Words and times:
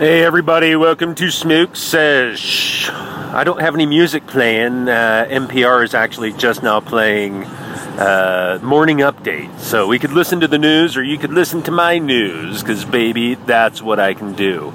Hey 0.00 0.24
everybody, 0.24 0.76
welcome 0.76 1.14
to 1.16 1.30
Smoke 1.30 1.76
Sesh. 1.76 2.88
I 2.88 3.44
don't 3.44 3.60
have 3.60 3.74
any 3.74 3.84
music 3.84 4.26
playing. 4.26 4.88
Uh, 4.88 5.26
NPR 5.28 5.84
is 5.84 5.92
actually 5.92 6.32
just 6.32 6.62
now 6.62 6.80
playing 6.80 7.44
uh, 7.44 8.60
morning 8.62 9.00
update. 9.00 9.58
So 9.58 9.86
we 9.86 9.98
could 9.98 10.12
listen 10.12 10.40
to 10.40 10.48
the 10.48 10.56
news 10.56 10.96
or 10.96 11.02
you 11.02 11.18
could 11.18 11.34
listen 11.34 11.62
to 11.64 11.70
my 11.70 11.98
news, 11.98 12.62
because 12.62 12.86
baby, 12.86 13.34
that's 13.34 13.82
what 13.82 14.00
I 14.00 14.14
can 14.14 14.32
do. 14.32 14.72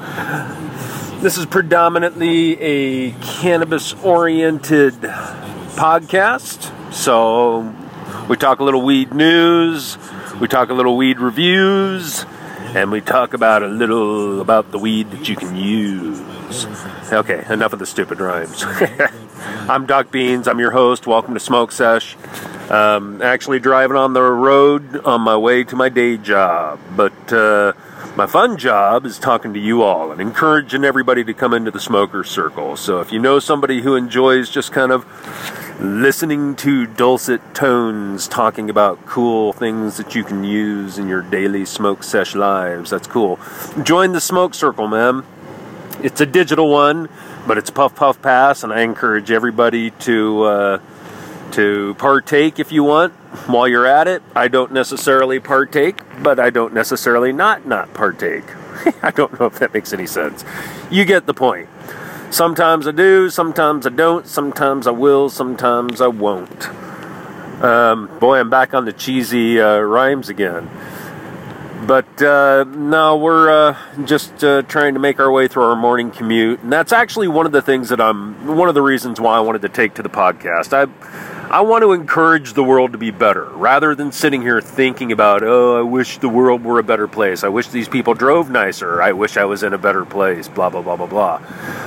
This 1.21 1.39
is 1.39 1.47
predominantly 1.47 2.61
a 2.61 3.11
cannabis 3.13 3.93
oriented 4.03 4.93
podcast. 5.73 6.93
So 6.93 7.73
we 8.29 8.37
talk 8.37 8.59
a 8.59 8.63
little 8.63 8.83
weed 8.83 9.11
news, 9.11 9.97
we 10.39 10.47
talk 10.47 10.69
a 10.69 10.75
little 10.75 10.95
weed 10.95 11.17
reviews, 11.17 12.27
and 12.75 12.91
we 12.91 12.99
talk 12.99 13.33
about 13.33 13.63
a 13.63 13.67
little 13.67 14.41
about 14.41 14.71
the 14.71 14.77
weed 14.77 15.09
that 15.11 15.29
you 15.29 15.35
can 15.37 15.55
use. 15.55 16.19
Okay, 17.11 17.45
enough 17.49 17.71
of 17.71 17.79
the 17.79 17.85
stupid 17.85 18.19
rhymes. 18.19 18.65
I'm 19.69 19.85
Doc 19.85 20.11
Beans. 20.11 20.45
I'm 20.45 20.59
your 20.59 20.71
host. 20.71 21.07
Welcome 21.07 21.33
to 21.35 21.39
Smoke 21.39 21.71
Sesh. 21.71 22.17
Um, 22.69 23.21
actually 23.21 23.59
driving 23.59 23.95
on 23.95 24.11
the 24.11 24.21
road 24.21 24.97
on 25.05 25.21
my 25.21 25.37
way 25.37 25.63
to 25.63 25.75
my 25.75 25.87
day 25.87 26.17
job, 26.17 26.79
but 26.97 27.31
uh, 27.31 27.71
my 28.17 28.25
fun 28.25 28.57
job 28.57 29.05
is 29.05 29.19
talking 29.19 29.53
to 29.53 29.59
you 29.59 29.81
all 29.81 30.11
and 30.11 30.19
encouraging 30.19 30.83
everybody 30.83 31.23
to 31.23 31.33
come 31.33 31.53
into 31.53 31.71
the 31.71 31.79
smoker 31.79 32.25
circle. 32.25 32.75
So 32.75 32.99
if 32.99 33.11
you 33.11 33.19
know 33.19 33.39
somebody 33.39 33.81
who 33.83 33.95
enjoys 33.95 34.49
just 34.49 34.73
kind 34.73 34.91
of 34.91 35.05
listening 35.79 36.55
to 36.55 36.85
dulcet 36.85 37.41
tones 37.53 38.27
talking 38.27 38.69
about 38.69 39.05
cool 39.05 39.51
things 39.51 39.97
that 39.97 40.15
you 40.15 40.23
can 40.23 40.43
use 40.43 40.97
in 40.97 41.07
your 41.07 41.21
daily 41.21 41.65
smoke 41.65 42.03
sesh 42.03 42.33
lives. 42.33 42.89
That's 42.89 43.07
cool. 43.07 43.39
Join 43.83 44.13
the 44.13 44.21
smoke 44.21 44.53
circle, 44.53 44.87
man. 44.87 45.25
It's 46.01 46.21
a 46.21 46.25
digital 46.25 46.69
one, 46.69 47.09
but 47.47 47.57
it's 47.57 47.69
puff 47.69 47.95
puff 47.95 48.21
pass, 48.21 48.63
and 48.63 48.71
I 48.71 48.81
encourage 48.81 49.31
everybody 49.31 49.91
to 49.91 50.43
uh, 50.43 50.79
to 51.51 51.95
partake 51.95 52.59
if 52.59 52.71
you 52.71 52.83
want 52.83 53.13
while 53.47 53.67
you're 53.67 53.85
at 53.85 54.07
it. 54.07 54.21
I 54.35 54.47
don't 54.47 54.71
necessarily 54.71 55.39
partake, 55.39 55.99
but 56.21 56.39
I 56.39 56.49
don't 56.49 56.73
necessarily 56.73 57.33
not 57.33 57.65
not 57.65 57.93
partake. 57.93 58.45
I 59.01 59.11
don't 59.11 59.37
know 59.39 59.45
if 59.45 59.59
that 59.59 59.73
makes 59.73 59.93
any 59.93 60.05
sense. 60.05 60.45
You 60.89 61.05
get 61.05 61.25
the 61.25 61.33
point. 61.33 61.69
Sometimes 62.35 62.85
I 62.85 62.91
do, 62.91 63.29
sometimes 63.29 63.87
I 63.87 63.91
don't, 63.91 64.27
sometimes 64.27 64.87
I 64.87 64.91
will, 64.91 65.29
sometimes 65.29 66.01
I 66.01 66.07
won't. 66.07 66.67
Um, 67.63 68.09
boy, 68.19 68.39
I'm 68.39 68.49
back 68.49 68.73
on 68.73 68.83
the 68.83 68.91
cheesy 68.91 69.61
uh, 69.61 69.79
rhymes 69.79 70.27
again. 70.27 70.69
But 71.87 72.21
uh, 72.21 72.65
we're 72.67 73.49
uh, 73.49 73.77
just 74.03 74.43
uh, 74.43 74.63
trying 74.63 74.95
to 74.95 74.99
make 74.99 75.17
our 75.21 75.31
way 75.31 75.47
through 75.47 75.63
our 75.63 75.77
morning 75.77 76.11
commute, 76.11 76.59
and 76.61 76.73
that's 76.73 76.91
actually 76.91 77.29
one 77.29 77.45
of 77.45 77.53
the 77.53 77.61
things 77.61 77.87
that 77.87 78.01
I'm. 78.01 78.57
One 78.57 78.67
of 78.67 78.75
the 78.75 78.81
reasons 78.81 79.17
why 79.17 79.37
I 79.37 79.39
wanted 79.39 79.61
to 79.61 79.69
take 79.69 79.93
to 79.93 80.03
the 80.03 80.09
podcast. 80.09 80.73
I 80.73 80.87
I 81.55 81.61
want 81.61 81.83
to 81.83 81.93
encourage 81.93 82.51
the 82.51 82.65
world 82.65 82.91
to 82.91 82.97
be 82.97 83.11
better 83.11 83.45
rather 83.45 83.95
than 83.95 84.11
sitting 84.11 84.41
here 84.41 84.59
thinking 84.59 85.13
about, 85.13 85.41
oh, 85.41 85.79
I 85.79 85.83
wish 85.83 86.17
the 86.17 86.27
world 86.27 86.65
were 86.65 86.79
a 86.79 86.83
better 86.83 87.07
place. 87.07 87.45
I 87.45 87.47
wish 87.47 87.69
these 87.69 87.87
people 87.87 88.13
drove 88.13 88.49
nicer. 88.49 89.01
I 89.01 89.13
wish 89.13 89.37
I 89.37 89.45
was 89.45 89.63
in 89.63 89.71
a 89.71 89.77
better 89.77 90.03
place. 90.03 90.49
Blah, 90.49 90.69
blah, 90.69 90.81
blah, 90.81 90.97
blah, 90.97 91.05
blah. 91.05 91.41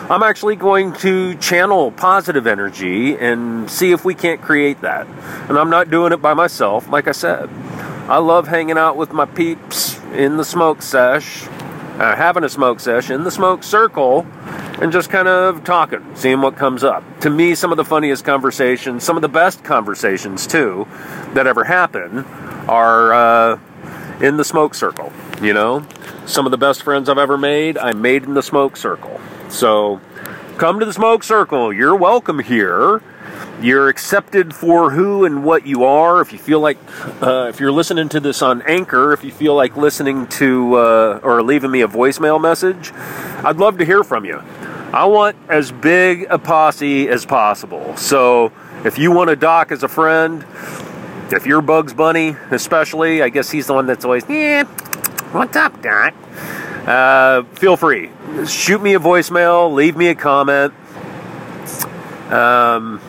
I'm 0.08 0.22
actually 0.22 0.56
going 0.56 0.94
to 0.94 1.34
channel 1.34 1.92
positive 1.92 2.46
energy 2.46 3.14
and 3.18 3.70
see 3.70 3.92
if 3.92 4.06
we 4.06 4.14
can't 4.14 4.40
create 4.40 4.80
that. 4.80 5.06
And 5.50 5.58
I'm 5.58 5.68
not 5.68 5.90
doing 5.90 6.14
it 6.14 6.22
by 6.22 6.32
myself, 6.32 6.88
like 6.88 7.06
I 7.06 7.12
said. 7.12 7.50
I 8.08 8.16
love 8.16 8.48
hanging 8.48 8.78
out 8.78 8.96
with 8.96 9.12
my 9.12 9.26
peeps 9.26 10.00
in 10.14 10.38
the 10.38 10.46
smoke 10.46 10.80
sesh, 10.80 11.46
uh, 11.98 12.16
having 12.16 12.42
a 12.42 12.48
smoke 12.48 12.80
sesh 12.80 13.10
in 13.10 13.22
the 13.22 13.30
smoke 13.30 13.62
circle 13.62 14.26
and 14.80 14.92
just 14.92 15.10
kind 15.10 15.28
of 15.28 15.64
talking, 15.64 16.04
seeing 16.14 16.40
what 16.40 16.56
comes 16.56 16.84
up. 16.84 17.02
To 17.20 17.30
me, 17.30 17.54
some 17.54 17.70
of 17.72 17.76
the 17.76 17.84
funniest 17.84 18.24
conversations, 18.24 19.04
some 19.04 19.16
of 19.16 19.22
the 19.22 19.28
best 19.28 19.64
conversations 19.64 20.46
too, 20.46 20.86
that 21.34 21.46
ever 21.46 21.64
happen 21.64 22.20
are 22.68 23.12
uh, 23.12 23.60
in 24.20 24.36
the 24.36 24.44
smoke 24.44 24.74
circle. 24.74 25.12
You 25.42 25.52
know, 25.52 25.86
some 26.26 26.46
of 26.46 26.50
the 26.50 26.58
best 26.58 26.82
friends 26.82 27.08
I've 27.08 27.18
ever 27.18 27.38
made, 27.38 27.78
I 27.78 27.92
made 27.92 28.24
in 28.24 28.34
the 28.34 28.42
smoke 28.42 28.76
circle. 28.76 29.20
So 29.48 30.00
come 30.58 30.78
to 30.80 30.84
the 30.84 30.92
smoke 30.92 31.22
circle. 31.22 31.72
You're 31.72 31.96
welcome 31.96 32.38
here. 32.38 33.02
You're 33.60 33.88
accepted 33.88 34.54
for 34.54 34.90
who 34.90 35.24
and 35.24 35.44
what 35.44 35.66
you 35.66 35.84
are. 35.84 36.20
If 36.20 36.32
you 36.32 36.38
feel 36.38 36.60
like, 36.60 36.78
uh, 37.20 37.46
if 37.48 37.58
you're 37.58 37.72
listening 37.72 38.08
to 38.10 38.20
this 38.20 38.40
on 38.40 38.62
Anchor, 38.62 39.12
if 39.12 39.24
you 39.24 39.32
feel 39.32 39.54
like 39.54 39.76
listening 39.76 40.26
to 40.28 40.74
uh, 40.74 41.20
or 41.22 41.42
leaving 41.42 41.70
me 41.70 41.80
a 41.80 41.88
voicemail 41.88 42.40
message, 42.40 42.92
I'd 43.44 43.56
love 43.56 43.78
to 43.78 43.84
hear 43.84 44.04
from 44.04 44.24
you. 44.24 44.42
I 44.92 45.06
want 45.06 45.36
as 45.48 45.72
big 45.72 46.26
a 46.30 46.38
posse 46.38 47.08
as 47.08 47.26
possible. 47.26 47.96
So 47.96 48.52
if 48.84 48.96
you 48.96 49.10
want 49.10 49.28
a 49.28 49.36
doc 49.36 49.72
as 49.72 49.82
a 49.82 49.88
friend, 49.88 50.46
if 51.30 51.44
you're 51.44 51.60
Bugs 51.60 51.92
Bunny, 51.92 52.36
especially, 52.50 53.22
I 53.22 53.28
guess 53.28 53.50
he's 53.50 53.66
the 53.66 53.74
one 53.74 53.86
that's 53.86 54.04
always, 54.04 54.24
yeah, 54.28 54.64
what's 55.32 55.56
up, 55.56 55.82
Doc? 55.82 56.14
Uh, 56.86 57.42
feel 57.56 57.76
free. 57.76 58.08
Shoot 58.46 58.80
me 58.80 58.94
a 58.94 58.98
voicemail, 58.98 59.74
leave 59.74 59.96
me 59.96 60.08
a 60.08 60.14
comment. 60.14 60.72
Um, 62.32 63.00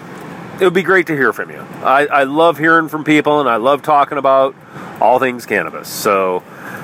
it 0.60 0.66
would 0.66 0.74
be 0.74 0.84
great 0.84 1.08
to 1.08 1.16
hear 1.16 1.32
from 1.32 1.50
you. 1.52 1.60
I, 1.84 2.06
I 2.08 2.24
love 2.24 2.58
hearing 2.58 2.90
from 2.90 3.04
people 3.04 3.40
and 3.40 3.48
I 3.48 3.56
love 3.56 3.82
talking 3.82 4.18
about 4.18 4.56
all 5.00 5.18
things 5.18 5.46
cannabis. 5.46 5.88
So, 5.88 6.44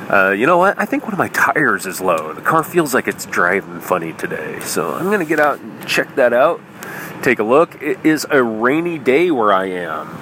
uh, 0.09 0.31
you 0.31 0.45
know 0.45 0.57
what? 0.57 0.79
I 0.79 0.85
think 0.85 1.03
one 1.03 1.11
of 1.11 1.19
my 1.19 1.27
tires 1.29 1.85
is 1.85 1.99
low. 1.99 2.33
The 2.33 2.41
car 2.41 2.63
feels 2.63 2.93
like 2.93 3.07
it's 3.07 3.25
driving 3.25 3.81
funny 3.81 4.13
today. 4.13 4.61
So 4.61 4.93
I'm 4.93 5.05
going 5.05 5.19
to 5.19 5.25
get 5.25 5.39
out 5.39 5.59
and 5.59 5.85
check 5.87 6.15
that 6.15 6.31
out. 6.31 6.61
Take 7.21 7.39
a 7.39 7.43
look. 7.43 7.81
It 7.81 8.05
is 8.05 8.25
a 8.29 8.41
rainy 8.41 8.97
day 8.97 9.29
where 9.31 9.51
I 9.51 9.65
am. 9.65 10.21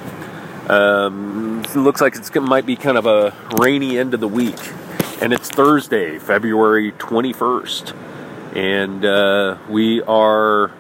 Um, 0.70 1.64
it 1.66 1.76
looks 1.76 2.02
like 2.02 2.16
it 2.16 2.42
might 2.42 2.66
be 2.66 2.76
kind 2.76 2.98
of 2.98 3.06
a 3.06 3.36
rainy 3.60 4.00
end 4.00 4.14
of 4.14 4.20
the 4.20 4.28
week. 4.28 4.60
And 5.22 5.32
it's 5.32 5.50
Thursday, 5.50 6.18
February 6.18 6.92
21st. 6.94 7.96
And 8.56 9.06
uh, 9.06 9.58
we 9.70 10.02
are 10.04 10.72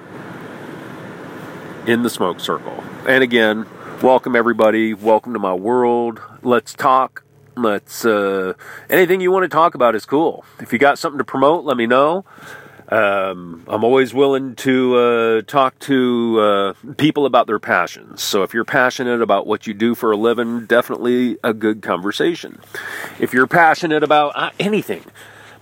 in 1.87 2.03
the 2.03 2.09
smoke 2.09 2.39
circle. 2.39 2.83
And 3.07 3.23
again, 3.23 3.65
welcome 4.01 4.35
everybody. 4.35 4.93
Welcome 4.93 5.33
to 5.33 5.39
my 5.39 5.53
world. 5.53 6.21
Let's 6.41 6.73
talk 6.73 7.23
Let's 7.55 8.03
uh, 8.03 8.53
anything 8.89 9.21
you 9.21 9.31
want 9.31 9.43
to 9.43 9.49
talk 9.49 9.75
about 9.75 9.95
is 9.95 10.05
cool. 10.05 10.43
If 10.59 10.73
you 10.73 10.79
got 10.79 10.97
something 10.97 11.19
to 11.19 11.23
promote, 11.23 11.65
let 11.65 11.77
me 11.77 11.85
know. 11.85 12.25
Um, 12.89 13.63
I'm 13.67 13.83
always 13.83 14.13
willing 14.13 14.55
to 14.57 14.95
uh, 14.95 15.41
talk 15.43 15.79
to 15.79 16.39
uh, 16.39 16.73
people 16.97 17.25
about 17.25 17.47
their 17.47 17.59
passions. 17.59 18.21
So 18.21 18.43
if 18.43 18.53
you're 18.53 18.65
passionate 18.65 19.21
about 19.21 19.47
what 19.47 19.65
you 19.65 19.73
do 19.73 19.95
for 19.95 20.11
a 20.11 20.17
living, 20.17 20.65
definitely 20.65 21.37
a 21.43 21.53
good 21.53 21.81
conversation. 21.81 22.59
If 23.19 23.33
you're 23.33 23.47
passionate 23.47 24.03
about 24.03 24.33
uh, 24.35 24.49
anything, 24.59 25.03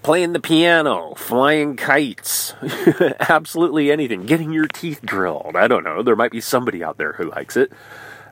playing 0.03 0.34
the 0.34 0.39
piano, 0.39 1.13
flying 1.16 1.75
kites, 1.75 2.53
absolutely 3.19 3.91
anything, 3.91 4.25
getting 4.25 4.51
your 4.51 4.67
teeth 4.67 5.01
drilled, 5.03 5.56
I 5.56 5.67
don't 5.67 5.84
know, 5.84 6.01
there 6.01 6.16
might 6.16 6.31
be 6.31 6.41
somebody 6.41 6.84
out 6.84 6.97
there 6.97 7.13
who 7.13 7.29
likes 7.29 7.56
it. 7.57 7.72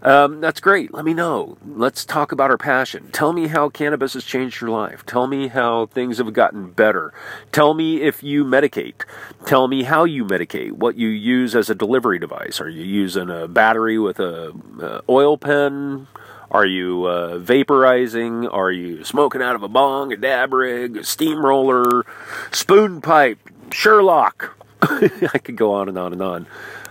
Um, 0.01 0.39
that's 0.39 0.61
great. 0.61 0.93
Let 0.93 1.03
me 1.03 1.13
know. 1.13 1.57
Let's 1.65 2.05
talk 2.05 2.31
about 2.31 2.51
our 2.51 2.57
passion. 2.57 3.09
Tell 3.11 3.33
me 3.33 3.47
how 3.47 3.69
cannabis 3.69 4.13
has 4.13 4.23
changed 4.23 4.61
your 4.61 4.69
life. 4.69 5.05
Tell 5.05 5.27
me 5.27 5.49
how 5.49 5.87
things 5.87 6.19
have 6.19 6.31
gotten 6.31 6.71
better. 6.71 7.13
Tell 7.51 7.73
me 7.73 8.01
if 8.01 8.23
you 8.23 8.45
medicate. 8.45 9.03
Tell 9.45 9.67
me 9.67 9.83
how 9.83 10.05
you 10.05 10.23
medicate. 10.23 10.71
What 10.71 10.95
you 10.95 11.09
use 11.09 11.55
as 11.55 11.69
a 11.69 11.75
delivery 11.75 12.19
device. 12.19 12.61
Are 12.61 12.69
you 12.69 12.83
using 12.83 13.29
a 13.29 13.47
battery 13.47 13.99
with 13.99 14.19
a, 14.19 14.53
a 14.81 15.01
oil 15.09 15.37
pen? 15.37 16.07
Are 16.51 16.65
you 16.65 17.05
uh, 17.05 17.37
vaporizing? 17.37 18.51
Are 18.51 18.71
you 18.71 19.03
smoking 19.03 19.41
out 19.41 19.55
of 19.55 19.63
a 19.63 19.67
bong, 19.67 20.11
a 20.11 20.17
dab 20.17 20.53
rig, 20.53 20.97
a 20.97 21.03
steamroller, 21.03 22.05
spoon 22.51 23.01
pipe, 23.01 23.37
Sherlock? 23.71 24.57
I 24.81 25.39
could 25.43 25.55
go 25.55 25.73
on 25.73 25.89
and 25.89 25.97
on 25.97 26.13
and 26.13 26.21
on. 26.21 26.47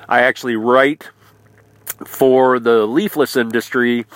I 0.08 0.20
actually 0.20 0.56
write 0.56 1.10
for 2.06 2.60
the 2.60 2.86
leafless 2.86 3.36
industry, 3.36 4.06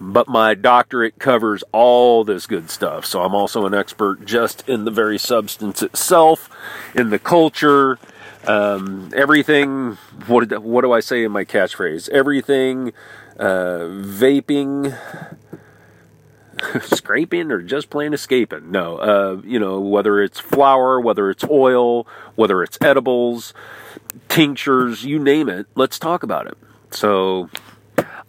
but 0.00 0.28
my 0.28 0.54
doctorate 0.54 1.18
covers 1.18 1.64
all 1.72 2.22
this 2.22 2.46
good 2.46 2.70
stuff. 2.70 3.04
So 3.04 3.22
I'm 3.22 3.34
also 3.34 3.66
an 3.66 3.74
expert 3.74 4.24
just 4.24 4.68
in 4.68 4.84
the 4.84 4.90
very 4.90 5.18
substance 5.18 5.82
itself, 5.82 6.48
in 6.94 7.10
the 7.10 7.18
culture, 7.18 7.98
um, 8.46 9.10
everything. 9.14 9.98
What 10.26 10.62
what 10.62 10.82
do 10.82 10.92
I 10.92 11.00
say 11.00 11.24
in 11.24 11.32
my 11.32 11.44
catchphrase? 11.44 12.08
Everything, 12.10 12.92
uh, 13.38 13.88
vaping. 13.88 14.96
scraping 16.82 17.50
or 17.50 17.60
just 17.60 17.90
plain 17.90 18.12
escaping. 18.12 18.70
No, 18.70 18.96
uh, 18.98 19.40
you 19.44 19.58
know, 19.58 19.80
whether 19.80 20.22
it's 20.22 20.38
flour, 20.38 21.00
whether 21.00 21.30
it's 21.30 21.44
oil, 21.50 22.06
whether 22.36 22.62
it's 22.62 22.78
edibles, 22.80 23.52
tinctures, 24.28 25.04
you 25.04 25.18
name 25.18 25.48
it, 25.48 25.66
let's 25.74 25.98
talk 25.98 26.22
about 26.22 26.46
it. 26.46 26.56
So 26.90 27.48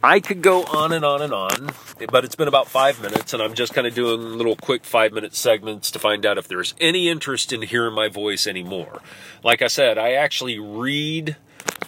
I 0.04 0.20
could 0.20 0.42
go 0.42 0.64
on 0.64 0.92
and 0.92 1.06
on 1.06 1.22
and 1.22 1.34
on, 1.34 1.70
but 2.12 2.26
it's 2.26 2.36
been 2.36 2.48
about 2.48 2.68
five 2.68 3.02
minutes, 3.02 3.34
and 3.34 3.42
I'm 3.42 3.54
just 3.54 3.74
kind 3.74 3.88
of 3.88 3.94
doing 3.94 4.38
little 4.38 4.56
quick 4.56 4.84
five 4.84 5.14
minute 5.14 5.34
segments 5.34 5.92
to 5.92 6.00
find 6.00 6.26
out 6.26 6.38
if 6.38 6.48
there's 6.48 6.74
any 6.82 7.08
interest 7.08 7.54
in 7.54 7.62
hearing 7.62 7.94
my 7.94 8.10
voice 8.10 8.46
anymore. 8.46 9.02
Like 9.44 9.62
I 9.62 9.68
said, 9.68 9.98
I 9.98 10.12
actually 10.12 10.60
read 10.60 11.38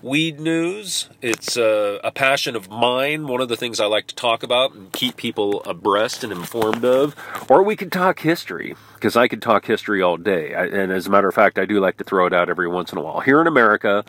weed 0.02 0.40
news. 0.40 1.10
It's 1.22 1.58
a, 1.58 2.00
a, 2.04 2.12
passion 2.12 2.56
of 2.56 2.70
mine, 2.70 3.28
one 3.28 3.42
of 3.42 3.50
the 3.50 3.58
things 3.58 3.80
I 3.80 3.88
like 3.88 4.08
to 4.08 4.16
talk 4.16 4.44
about 4.44 4.74
and 4.74 4.92
keep 4.92 5.18
people 5.18 5.64
abreast 5.64 6.24
and 6.24 6.32
informed 6.32 6.86
of. 6.86 7.16
Or 7.50 7.64
we 7.64 7.76
could 7.76 7.92
talk 7.92 8.20
history, 8.20 8.76
because 8.94 9.16
I 9.16 9.28
could 9.28 9.42
talk 9.42 9.66
history 9.66 10.02
all 10.02 10.18
day. 10.18 10.54
I, 10.54 10.66
and 10.66 10.92
as 10.92 11.08
a 11.08 11.10
matter 11.10 11.28
of 11.28 11.34
fact, 11.34 11.58
I 11.58 11.66
do 11.66 11.80
like 11.80 11.98
to 11.98 12.04
throw 12.04 12.28
it 12.28 12.34
out 12.34 12.50
every 12.50 12.68
once 12.68 12.92
in 12.92 12.98
a 12.98 13.02
while. 13.02 13.22
Here 13.22 13.42
in 13.42 13.48
America, 13.48 14.06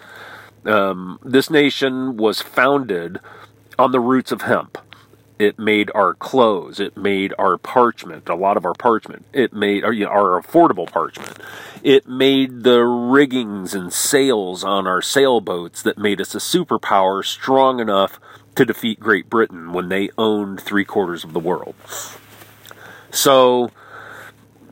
um, 0.67 1.19
this 1.25 1.49
nation 1.51 2.17
was 2.17 2.43
founded 2.43 3.19
on 3.79 3.93
the 3.93 4.01
roots 4.01 4.33
of 4.33 4.43
hemp. 4.43 4.79
It 5.39 5.59
made 5.59 5.91
our 5.95 6.15
clothes. 6.15 6.81
It 6.81 6.97
made 6.97 7.35
our 7.39 7.59
parchment, 7.59 8.29
a 8.29 8.35
lot 8.35 8.57
of 8.57 8.65
our 8.65 8.75
parchment. 8.75 9.27
It 9.33 9.53
made 9.53 9.85
our, 9.85 9.93
you 9.93 10.07
know, 10.07 10.11
our 10.11 10.41
affordable 10.41 10.91
parchment. 10.91 11.39
It 11.83 12.09
made 12.09 12.63
the 12.63 12.83
riggings 12.85 13.75
and 13.75 13.93
sails 13.93 14.65
on 14.65 14.87
our 14.87 15.03
sailboats 15.03 15.83
that 15.83 15.99
made 15.99 16.21
us 16.21 16.35
a 16.35 16.39
superpower 16.39 17.25
strong 17.25 17.81
enough 17.81 18.19
to 18.55 18.65
defeat 18.65 18.99
Great 18.99 19.29
Britain 19.29 19.73
when 19.73 19.91
they 19.91 20.09
owned 20.17 20.61
three 20.61 20.85
quarters 20.85 21.23
of 21.23 21.35
the 21.35 21.41
world. 21.41 21.75
So, 23.11 23.71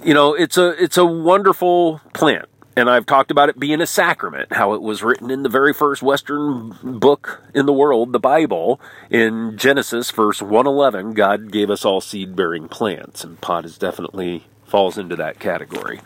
you 0.03 0.15
know, 0.15 0.35
it's 0.35 0.57
a 0.57 0.71
it's 0.83 0.97
a 0.97 1.05
wonderful 1.05 2.01
plant. 2.15 2.47
And 2.77 2.91
I've 2.91 3.07
talked 3.07 3.31
about 3.31 3.49
it 3.49 3.59
being 3.59 3.81
a 3.81 3.87
sacrament, 3.87 4.53
how 4.53 4.75
it 4.75 4.83
was 4.83 5.03
written 5.03 5.31
in 5.31 5.43
the 5.43 5.49
very 5.49 5.73
first 5.73 6.03
Western 6.03 6.77
book 6.83 7.43
in 7.55 7.67
the 7.67 7.73
world, 7.73 8.13
the 8.13 8.19
Bible. 8.19 8.81
In 9.11 9.57
Genesis, 9.57 10.11
verse 10.11 10.43
111, 10.43 11.13
God 11.13 11.53
gave 11.53 11.71
us 11.71 11.85
all 11.85 12.01
seed 12.01 12.35
bearing 12.35 12.69
plants, 12.69 13.23
and 13.23 13.41
pot 13.41 13.65
is 13.65 13.79
definitely 13.79 14.45
falls 14.65 14.99
into 14.99 15.15
that 15.15 15.39
category. 15.39 16.01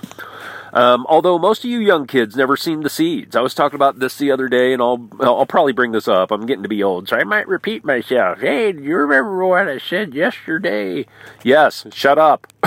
Um, 0.73 1.07
although 1.09 1.39
most 1.39 1.65
of 1.65 1.71
you 1.71 1.79
young 1.79 2.07
kids 2.07 2.37
never 2.37 2.57
seen 2.57 2.83
the 2.83 2.91
seeds. 2.91 3.35
I 3.35 3.41
was 3.41 3.55
talking 3.55 3.77
about 3.77 3.99
this 3.99 4.19
the 4.19 4.31
other 4.31 4.49
day, 4.49 4.75
and 4.75 4.83
I'll 4.83 5.09
I'll 5.21 5.47
probably 5.47 5.73
bring 5.73 5.93
this 5.93 6.07
up. 6.07 6.31
I'm 6.31 6.45
getting 6.45 6.63
to 6.63 6.69
be 6.69 6.83
old, 6.83 7.09
so 7.09 7.17
I 7.17 7.25
might 7.25 7.49
repeat 7.49 7.85
myself. 7.85 8.41
Hey, 8.41 8.73
do 8.73 8.83
you 8.83 8.97
remember 8.97 9.47
what 9.47 9.69
I 9.69 9.79
said 9.79 10.13
yesterday? 10.13 11.07
Yes, 11.43 11.87
shut 11.93 12.19
up. 12.19 12.47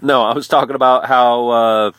no, 0.00 0.22
I 0.22 0.34
was 0.34 0.48
talking 0.48 0.74
about 0.74 1.06
how. 1.06 1.48
Uh, 1.48 1.92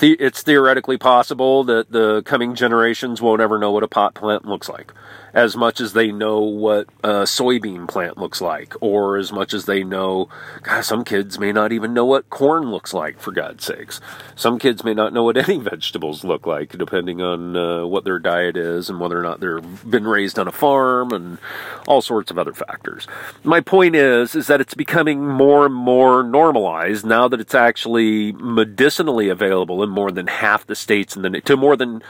the, 0.00 0.12
it's 0.12 0.42
theoretically 0.42 0.98
possible 0.98 1.64
that 1.64 1.90
the 1.90 2.22
coming 2.22 2.54
generations 2.54 3.20
won't 3.20 3.40
ever 3.40 3.58
know 3.58 3.70
what 3.70 3.82
a 3.82 3.88
pot 3.88 4.14
plant 4.14 4.44
looks 4.44 4.68
like 4.68 4.92
as 5.34 5.56
much 5.56 5.80
as 5.80 5.92
they 5.92 6.12
know 6.12 6.40
what 6.40 6.88
a 7.02 7.22
soybean 7.22 7.88
plant 7.88 8.18
looks 8.18 8.40
like, 8.40 8.74
or 8.80 9.16
as 9.16 9.32
much 9.32 9.54
as 9.54 9.64
they 9.64 9.82
know, 9.82 10.28
God, 10.62 10.82
some 10.82 11.04
kids 11.04 11.38
may 11.38 11.52
not 11.52 11.72
even 11.72 11.94
know 11.94 12.04
what 12.04 12.30
corn 12.30 12.70
looks 12.70 12.92
like, 12.92 13.18
for 13.18 13.32
God's 13.32 13.64
sakes. 13.64 14.00
Some 14.36 14.58
kids 14.58 14.84
may 14.84 14.94
not 14.94 15.12
know 15.12 15.24
what 15.24 15.36
any 15.48 15.58
vegetables 15.58 16.24
look 16.24 16.46
like, 16.46 16.76
depending 16.76 17.20
on 17.20 17.56
uh, 17.56 17.86
what 17.86 18.04
their 18.04 18.18
diet 18.18 18.56
is 18.56 18.90
and 18.90 19.00
whether 19.00 19.18
or 19.18 19.22
not 19.22 19.40
they've 19.40 19.90
been 19.90 20.06
raised 20.06 20.38
on 20.38 20.48
a 20.48 20.52
farm 20.52 21.12
and 21.12 21.38
all 21.86 22.02
sorts 22.02 22.30
of 22.30 22.38
other 22.38 22.52
factors. 22.52 23.06
My 23.42 23.60
point 23.60 23.94
is, 23.94 24.34
is 24.34 24.46
that 24.48 24.60
it's 24.60 24.74
becoming 24.74 25.26
more 25.26 25.66
and 25.66 25.74
more 25.74 26.22
normalized 26.22 27.04
now 27.06 27.28
that 27.28 27.40
it's 27.40 27.54
actually 27.54 28.32
medicinally 28.32 29.28
available 29.28 29.82
in 29.82 29.90
more 29.90 30.10
than 30.10 30.26
half 30.26 30.66
the 30.66 30.74
states 30.74 31.16
and 31.16 31.44
to 31.44 31.56
more 31.56 31.76
than 31.76 32.02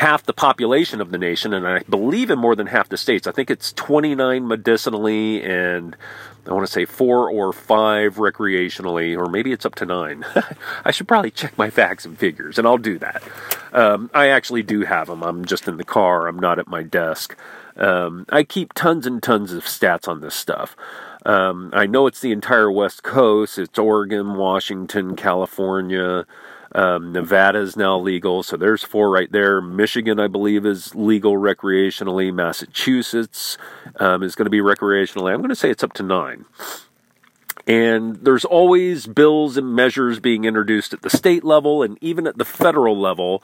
half 0.00 0.24
the 0.24 0.32
population 0.32 1.02
of 1.02 1.10
the 1.10 1.18
nation, 1.18 1.52
and 1.52 1.68
I 1.68 1.80
believe 1.80 2.30
in 2.30 2.38
more 2.38 2.56
than 2.56 2.68
half 2.68 2.88
the 2.88 2.96
states. 2.96 3.26
I 3.26 3.32
think 3.32 3.50
it's 3.50 3.70
29 3.74 4.48
medicinally 4.48 5.42
and 5.42 5.94
I 6.46 6.54
want 6.54 6.66
to 6.66 6.72
say 6.72 6.86
four 6.86 7.30
or 7.30 7.52
five 7.52 8.16
recreationally, 8.16 9.14
or 9.14 9.28
maybe 9.28 9.52
it's 9.52 9.66
up 9.66 9.74
to 9.74 9.84
nine. 9.84 10.24
I 10.86 10.90
should 10.90 11.06
probably 11.06 11.30
check 11.30 11.56
my 11.58 11.68
facts 11.68 12.06
and 12.06 12.18
figures, 12.18 12.58
and 12.58 12.66
I'll 12.66 12.78
do 12.78 12.98
that. 12.98 13.22
Um, 13.74 14.10
I 14.14 14.28
actually 14.28 14.62
do 14.62 14.80
have 14.80 15.08
them. 15.08 15.22
I'm 15.22 15.44
just 15.44 15.68
in 15.68 15.76
the 15.76 15.84
car, 15.84 16.26
I'm 16.26 16.38
not 16.38 16.58
at 16.58 16.66
my 16.66 16.82
desk. 16.82 17.36
Um, 17.76 18.24
I 18.30 18.42
keep 18.42 18.72
tons 18.72 19.06
and 19.06 19.22
tons 19.22 19.52
of 19.52 19.64
stats 19.64 20.08
on 20.08 20.22
this 20.22 20.34
stuff. 20.34 20.74
Um, 21.26 21.68
I 21.74 21.84
know 21.84 22.06
it's 22.06 22.20
the 22.20 22.32
entire 22.32 22.72
West 22.72 23.02
Coast, 23.02 23.58
it's 23.58 23.78
Oregon, 23.78 24.34
Washington, 24.34 25.14
California. 25.14 26.24
Um, 26.72 27.12
Nevada 27.12 27.58
is 27.58 27.76
now 27.76 27.98
legal, 27.98 28.42
so 28.42 28.56
there's 28.56 28.84
four 28.84 29.10
right 29.10 29.30
there. 29.30 29.60
Michigan, 29.60 30.20
I 30.20 30.28
believe, 30.28 30.64
is 30.64 30.94
legal 30.94 31.34
recreationally. 31.34 32.32
Massachusetts 32.32 33.58
um, 33.96 34.22
is 34.22 34.34
going 34.34 34.46
to 34.46 34.50
be 34.50 34.60
recreationally. 34.60 35.32
I'm 35.32 35.40
going 35.40 35.48
to 35.48 35.56
say 35.56 35.70
it's 35.70 35.82
up 35.82 35.92
to 35.94 36.02
nine. 36.02 36.44
And 37.66 38.16
there's 38.16 38.44
always 38.44 39.06
bills 39.06 39.56
and 39.56 39.74
measures 39.74 40.20
being 40.20 40.44
introduced 40.44 40.92
at 40.92 41.02
the 41.02 41.10
state 41.10 41.44
level 41.44 41.82
and 41.82 41.98
even 42.00 42.26
at 42.26 42.38
the 42.38 42.44
federal 42.44 42.98
level 42.98 43.42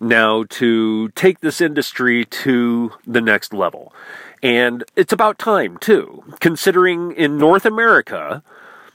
now 0.00 0.44
to 0.44 1.08
take 1.10 1.40
this 1.40 1.60
industry 1.60 2.24
to 2.24 2.92
the 3.06 3.20
next 3.20 3.52
level. 3.52 3.92
And 4.42 4.84
it's 4.96 5.12
about 5.12 5.38
time, 5.38 5.78
too, 5.78 6.24
considering 6.40 7.12
in 7.12 7.38
North 7.38 7.64
America, 7.64 8.42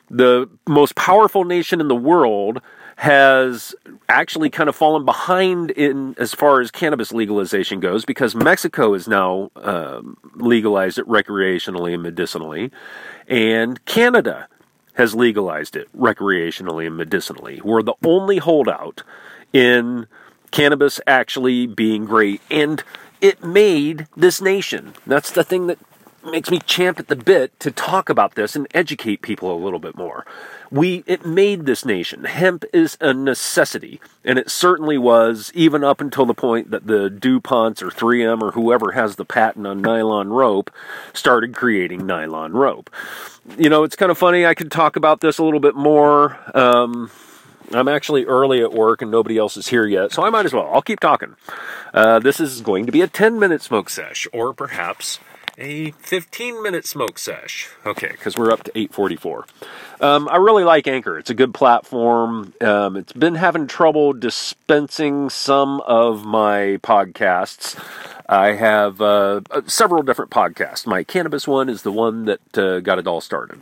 the 0.10 0.50
most 0.68 0.96
powerful 0.96 1.46
nation 1.46 1.80
in 1.80 1.88
the 1.88 1.96
world 1.96 2.62
has 2.98 3.76
actually 4.10 4.50
kind 4.50 4.68
of 4.68 4.76
fallen 4.76 5.06
behind 5.06 5.70
in 5.70 6.16
as 6.18 6.34
far 6.34 6.62
as 6.62 6.72
cannabis 6.72 7.12
legalization 7.12 7.80
goes 7.80 8.06
because 8.06 8.34
Mexico 8.34 8.94
has 8.94 9.08
now 9.08 9.52
um, 9.56 10.18
legalized 10.34 10.98
it 10.98 11.08
recreationally 11.08 11.94
and 11.94 12.02
medicinally, 12.02 12.72
and 13.28 13.86
Canada 13.86 14.48
has 14.96 15.14
legalized 15.14 15.76
it 15.76 15.88
recreationally 15.96 16.88
and 16.88 16.98
medicinally. 16.98 17.62
We're 17.64 17.84
the 17.84 17.94
only 18.04 18.40
holdout 18.40 19.04
in 19.54 20.08
cannabis 20.50 21.00
actually 21.06 21.68
being 21.68 22.06
great, 22.06 22.42
and 22.50 22.84
it 23.22 23.44
made 23.44 24.08
this 24.18 24.42
nation. 24.42 24.96
That's 25.06 25.30
the 25.30 25.44
thing 25.44 25.68
that 25.68 25.78
makes 26.24 26.52
me 26.52 26.60
champ 26.60 27.00
at 27.00 27.08
the 27.08 27.16
bit 27.16 27.58
to 27.60 27.72
talk 27.72 28.10
about 28.10 28.36
this 28.36 28.56
and 28.56 28.68
educate 28.74 29.22
people 29.22 29.54
a 29.54 29.64
little 29.64 29.80
bit 29.80 29.96
more. 29.96 30.26
We 30.70 31.04
it 31.06 31.26
made 31.26 31.66
this 31.66 31.86
nation. 31.86 32.26
Hemp 32.26 32.66
is 32.74 32.98
a 33.00 33.14
necessity, 33.14 34.02
and 34.26 34.38
it 34.38 34.50
certainly 34.50 34.98
was 34.98 35.52
even 35.56 35.84
up 35.84 36.02
until 36.02 36.26
the 36.26 36.34
point 36.34 36.72
that 36.72 36.88
the 36.88 37.10
DuPonts 37.10 37.82
or 37.82 37.90
3M 37.90 38.42
or 38.42 38.52
whoever 38.52 38.92
has 38.92 39.16
the 39.16 39.26
patent 39.26 39.66
on 39.66 39.82
nylon 39.82 40.30
rope 40.30 40.70
started 41.14 41.56
creating 41.56 42.06
nylon 42.06 42.52
rope. 42.52 42.90
You 43.58 43.70
know, 43.70 43.84
it's 43.84 43.96
kind 43.96 44.12
of 44.12 44.18
funny. 44.18 44.46
I 44.46 44.54
could 44.54 44.72
talk 44.72 44.98
about 44.98 45.22
this 45.22 45.38
a 45.38 45.44
little 45.44 45.62
bit 45.62 45.76
more. 45.76 46.38
Um, 46.54 47.10
I'm 47.72 47.88
actually 47.88 48.26
early 48.26 48.62
at 48.62 48.74
work 48.74 49.02
and 49.02 49.12
nobody 49.12 49.38
else 49.38 49.58
is 49.58 49.68
here 49.68 49.86
yet, 49.86 50.12
so 50.12 50.24
I 50.24 50.30
might 50.30 50.46
as 50.46 50.54
well. 50.54 50.70
I'll 50.74 50.82
keep 50.82 51.00
talking. 51.00 51.36
Uh, 51.94 52.20
this 52.20 52.40
is 52.40 52.62
going 52.62 52.86
to 52.86 52.92
be 52.92 53.02
a 53.02 53.08
10 53.08 53.40
minute 53.40 53.62
smoke 53.62 53.90
sesh, 53.90 54.28
or 54.34 54.54
perhaps 54.54 55.20
a 55.58 55.92
15 55.92 56.62
minute 56.62 56.86
smoke 56.86 57.18
sesh. 57.18 57.70
Okay, 57.86 58.10
because 58.10 58.38
we're 58.38 58.52
up 58.52 58.64
to 58.64 58.78
844. 58.78 59.48
Um, 60.00 60.30
I 60.30 60.38
really 60.38 60.64
like 60.64 60.88
Anchor. 60.88 61.18
It's 61.18 61.30
a 61.30 61.34
good 61.34 61.54
platform. 61.54 62.54
Um, 62.62 62.96
it's 62.96 63.14
been 63.14 63.36
having 63.36 63.66
trouble 63.68 64.14
dispensing 64.14 65.30
some 65.30 65.82
of 65.82 66.26
my 66.26 66.78
podcasts. 66.84 67.76
I 68.30 68.54
have 68.54 69.02
uh, 69.02 69.42
uh, 69.50 69.62
several 69.66 70.04
different 70.04 70.32
podcasts. 70.32 70.86
My 70.86 71.04
cannabis 71.04 71.48
one 71.48 71.70
is 71.70 71.82
the 71.82 71.92
one 71.92 72.26
that 72.26 72.58
uh, 72.58 72.80
got 72.82 73.00
it 73.00 73.08
all 73.08 73.22
started. 73.22 73.60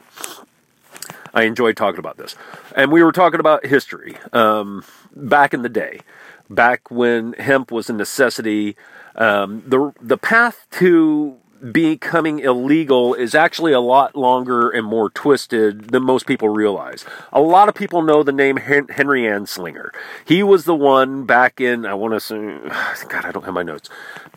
I 1.34 1.44
enjoyed 1.44 1.78
talking 1.78 2.00
about 2.00 2.18
this. 2.18 2.36
And 2.76 2.92
we 2.92 3.04
were 3.04 3.12
talking 3.12 3.40
about 3.40 3.66
history 3.66 4.18
um, 4.34 4.84
back 5.16 5.54
in 5.54 5.62
the 5.62 5.70
day, 5.70 6.02
back 6.50 6.90
when 6.92 7.34
hemp 7.34 7.72
was 7.72 7.90
a 7.90 7.94
necessity. 7.94 8.76
Um, 9.16 9.64
the 9.66 9.94
the 10.02 10.18
path 10.18 10.66
to 10.72 11.38
becoming 11.72 12.40
illegal 12.40 13.14
is 13.14 13.34
actually 13.34 13.74
a 13.74 13.80
lot 13.80 14.16
longer 14.16 14.70
and 14.70 14.86
more 14.86 15.10
twisted 15.10 15.90
than 15.90 16.04
most 16.04 16.28
people 16.28 16.50
realize. 16.50 17.06
A 17.32 17.42
lot 17.42 17.70
of 17.70 17.76
people 17.76 18.02
know 18.02 18.24
the 18.24 18.32
name 18.32 18.58
Henry 18.58 19.22
Anslinger. 19.24 19.90
He 20.26 20.44
was 20.44 20.66
the 20.66 20.76
one 20.76 21.26
back 21.26 21.60
in, 21.60 21.86
I 21.86 21.94
want 21.94 22.14
to 22.14 22.20
say, 22.20 22.36
God, 23.08 23.26
I 23.26 23.32
don't 23.32 23.46
have 23.46 23.54
my 23.54 23.64
notes. 23.64 23.90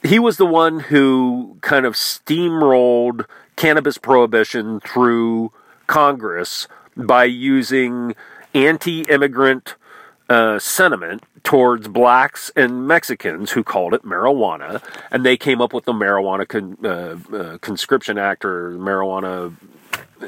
He 0.02 0.18
was 0.18 0.36
the 0.36 0.46
one 0.46 0.80
who 0.80 1.58
kind 1.60 1.84
of 1.84 1.94
steamrolled 1.94 3.26
cannabis 3.56 3.98
prohibition 3.98 4.80
through 4.80 5.52
Congress 5.86 6.68
by 6.96 7.24
using 7.24 8.14
anti 8.54 9.02
immigrant 9.02 9.74
uh, 10.28 10.58
sentiment 10.58 11.22
towards 11.42 11.88
blacks 11.88 12.50
and 12.54 12.86
Mexicans 12.86 13.52
who 13.52 13.64
called 13.64 13.94
it 13.94 14.04
marijuana, 14.04 14.82
and 15.10 15.24
they 15.24 15.36
came 15.36 15.60
up 15.60 15.72
with 15.72 15.84
the 15.84 15.92
Marijuana 15.92 16.46
con, 16.46 16.76
uh, 16.84 17.36
uh, 17.36 17.58
Conscription 17.58 18.18
Act 18.18 18.44
or 18.44 18.72
marijuana, 18.72 19.54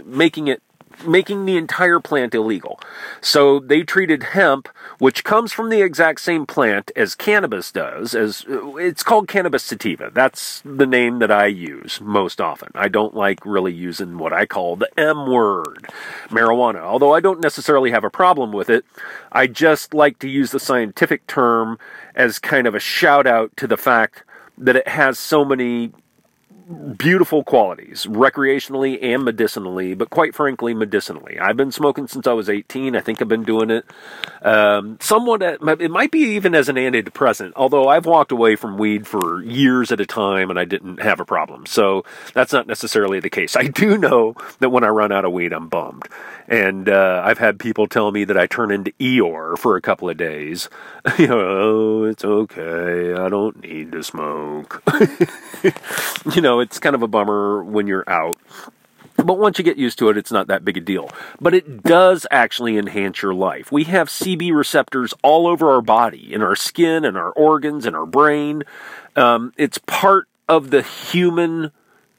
making 0.04 0.48
it 0.48 0.62
making 1.06 1.46
the 1.46 1.56
entire 1.56 2.00
plant 2.00 2.34
illegal. 2.34 2.80
So 3.20 3.58
they 3.58 3.82
treated 3.82 4.22
hemp, 4.22 4.68
which 4.98 5.24
comes 5.24 5.52
from 5.52 5.70
the 5.70 5.82
exact 5.82 6.20
same 6.20 6.46
plant 6.46 6.90
as 6.96 7.14
cannabis 7.14 7.72
does, 7.72 8.14
as 8.14 8.44
it's 8.48 9.02
called 9.02 9.28
cannabis 9.28 9.62
sativa. 9.62 10.10
That's 10.12 10.62
the 10.64 10.86
name 10.86 11.18
that 11.20 11.30
I 11.30 11.46
use 11.46 12.00
most 12.00 12.40
often. 12.40 12.70
I 12.74 12.88
don't 12.88 13.14
like 13.14 13.44
really 13.44 13.72
using 13.72 14.18
what 14.18 14.32
I 14.32 14.46
call 14.46 14.76
the 14.76 14.90
M 14.98 15.30
word, 15.30 15.88
marijuana. 16.28 16.80
Although 16.80 17.14
I 17.14 17.20
don't 17.20 17.40
necessarily 17.40 17.90
have 17.90 18.04
a 18.04 18.10
problem 18.10 18.52
with 18.52 18.68
it, 18.68 18.84
I 19.32 19.46
just 19.46 19.94
like 19.94 20.18
to 20.20 20.28
use 20.28 20.50
the 20.50 20.60
scientific 20.60 21.26
term 21.26 21.78
as 22.14 22.38
kind 22.38 22.66
of 22.66 22.74
a 22.74 22.80
shout 22.80 23.26
out 23.26 23.56
to 23.56 23.66
the 23.66 23.76
fact 23.76 24.24
that 24.58 24.76
it 24.76 24.88
has 24.88 25.18
so 25.18 25.44
many 25.44 25.92
beautiful 26.96 27.42
qualities, 27.42 28.06
recreationally 28.06 28.98
and 29.02 29.24
medicinally, 29.24 29.94
but 29.94 30.10
quite 30.10 30.34
frankly, 30.34 30.74
medicinally. 30.74 31.38
I've 31.38 31.56
been 31.56 31.72
smoking 31.72 32.06
since 32.06 32.26
I 32.26 32.32
was 32.32 32.48
18. 32.48 32.94
I 32.94 33.00
think 33.00 33.20
I've 33.20 33.28
been 33.28 33.44
doing 33.44 33.70
it 33.70 33.84
um, 34.42 34.96
somewhat, 35.00 35.42
at, 35.42 35.60
it 35.80 35.90
might 35.90 36.10
be 36.10 36.20
even 36.20 36.54
as 36.54 36.68
an 36.68 36.76
antidepressant, 36.76 37.52
although 37.56 37.88
I've 37.88 38.06
walked 38.06 38.32
away 38.32 38.56
from 38.56 38.78
weed 38.78 39.06
for 39.06 39.42
years 39.42 39.90
at 39.90 40.00
a 40.00 40.06
time 40.06 40.50
and 40.50 40.58
I 40.58 40.64
didn't 40.64 41.02
have 41.02 41.20
a 41.20 41.24
problem. 41.24 41.66
So 41.66 42.04
that's 42.34 42.52
not 42.52 42.66
necessarily 42.66 43.20
the 43.20 43.30
case. 43.30 43.56
I 43.56 43.64
do 43.64 43.98
know 43.98 44.34
that 44.60 44.70
when 44.70 44.84
I 44.84 44.88
run 44.88 45.12
out 45.12 45.24
of 45.24 45.32
weed, 45.32 45.52
I'm 45.52 45.68
bummed. 45.68 46.08
And 46.48 46.88
uh, 46.88 47.22
I've 47.24 47.38
had 47.38 47.58
people 47.58 47.86
tell 47.86 48.10
me 48.10 48.24
that 48.24 48.36
I 48.36 48.46
turn 48.46 48.70
into 48.70 48.92
Eeyore 48.98 49.56
for 49.56 49.76
a 49.76 49.80
couple 49.80 50.10
of 50.10 50.16
days. 50.16 50.68
you 51.18 51.26
know, 51.26 51.40
oh, 51.40 52.04
it's 52.04 52.24
okay. 52.24 53.14
I 53.14 53.28
don't 53.28 53.60
need 53.62 53.92
to 53.92 54.02
smoke. 54.02 54.82
you 56.34 56.40
know, 56.40 56.59
it's 56.60 56.78
kind 56.78 56.94
of 56.94 57.02
a 57.02 57.08
bummer 57.08 57.62
when 57.62 57.86
you're 57.86 58.08
out. 58.08 58.36
But 59.16 59.38
once 59.38 59.58
you 59.58 59.64
get 59.64 59.76
used 59.76 59.98
to 59.98 60.08
it, 60.08 60.16
it's 60.16 60.32
not 60.32 60.46
that 60.46 60.64
big 60.64 60.76
a 60.76 60.80
deal. 60.80 61.10
But 61.40 61.54
it 61.54 61.82
does 61.82 62.26
actually 62.30 62.78
enhance 62.78 63.22
your 63.22 63.34
life. 63.34 63.70
We 63.70 63.84
have 63.84 64.08
CB 64.08 64.54
receptors 64.54 65.12
all 65.22 65.46
over 65.46 65.70
our 65.72 65.82
body, 65.82 66.32
in 66.32 66.42
our 66.42 66.56
skin, 66.56 67.04
in 67.04 67.16
our 67.16 67.30
organs, 67.32 67.86
in 67.86 67.94
our 67.94 68.06
brain. 68.06 68.62
Um, 69.16 69.52
it's 69.56 69.78
part 69.78 70.28
of 70.48 70.70
the 70.70 70.82
human 70.82 71.72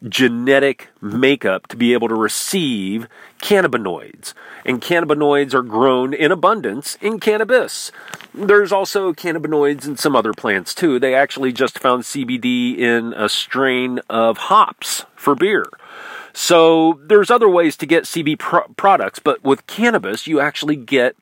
genetic 0.08 0.90
makeup 1.00 1.68
to 1.68 1.78
be 1.78 1.94
able 1.94 2.08
to 2.08 2.16
receive 2.16 3.08
cannabinoids. 3.42 4.34
And 4.66 4.82
cannabinoids 4.82 5.54
are 5.54 5.62
grown 5.62 6.14
in 6.14 6.32
abundance 6.32 6.98
in 7.02 7.20
cannabis. 7.20 7.92
There's 8.34 8.72
also 8.72 9.14
cannabinoids 9.14 9.86
in 9.86 9.98
some 9.98 10.16
other 10.16 10.34
plants 10.34 10.74
too. 10.74 11.00
They 11.00 11.16
actually 11.16 11.52
just 11.52 11.80
found 11.80 12.04
CBD 12.04 12.78
in 12.78 13.14
a 13.14 13.30
strain 13.30 14.00
of 14.10 14.38
hops 14.38 15.06
for 15.16 15.36
beer. 15.36 15.68
So 16.34 17.00
there's 17.04 17.30
other 17.30 17.50
ways 17.50 17.76
to 17.78 17.86
get 17.86 18.06
CB 18.06 18.40
pro- 18.40 18.68
products, 18.78 19.20
but 19.20 19.44
with 19.44 19.68
cannabis, 19.68 20.28
you 20.28 20.40
actually 20.40 20.78
get 20.78 21.16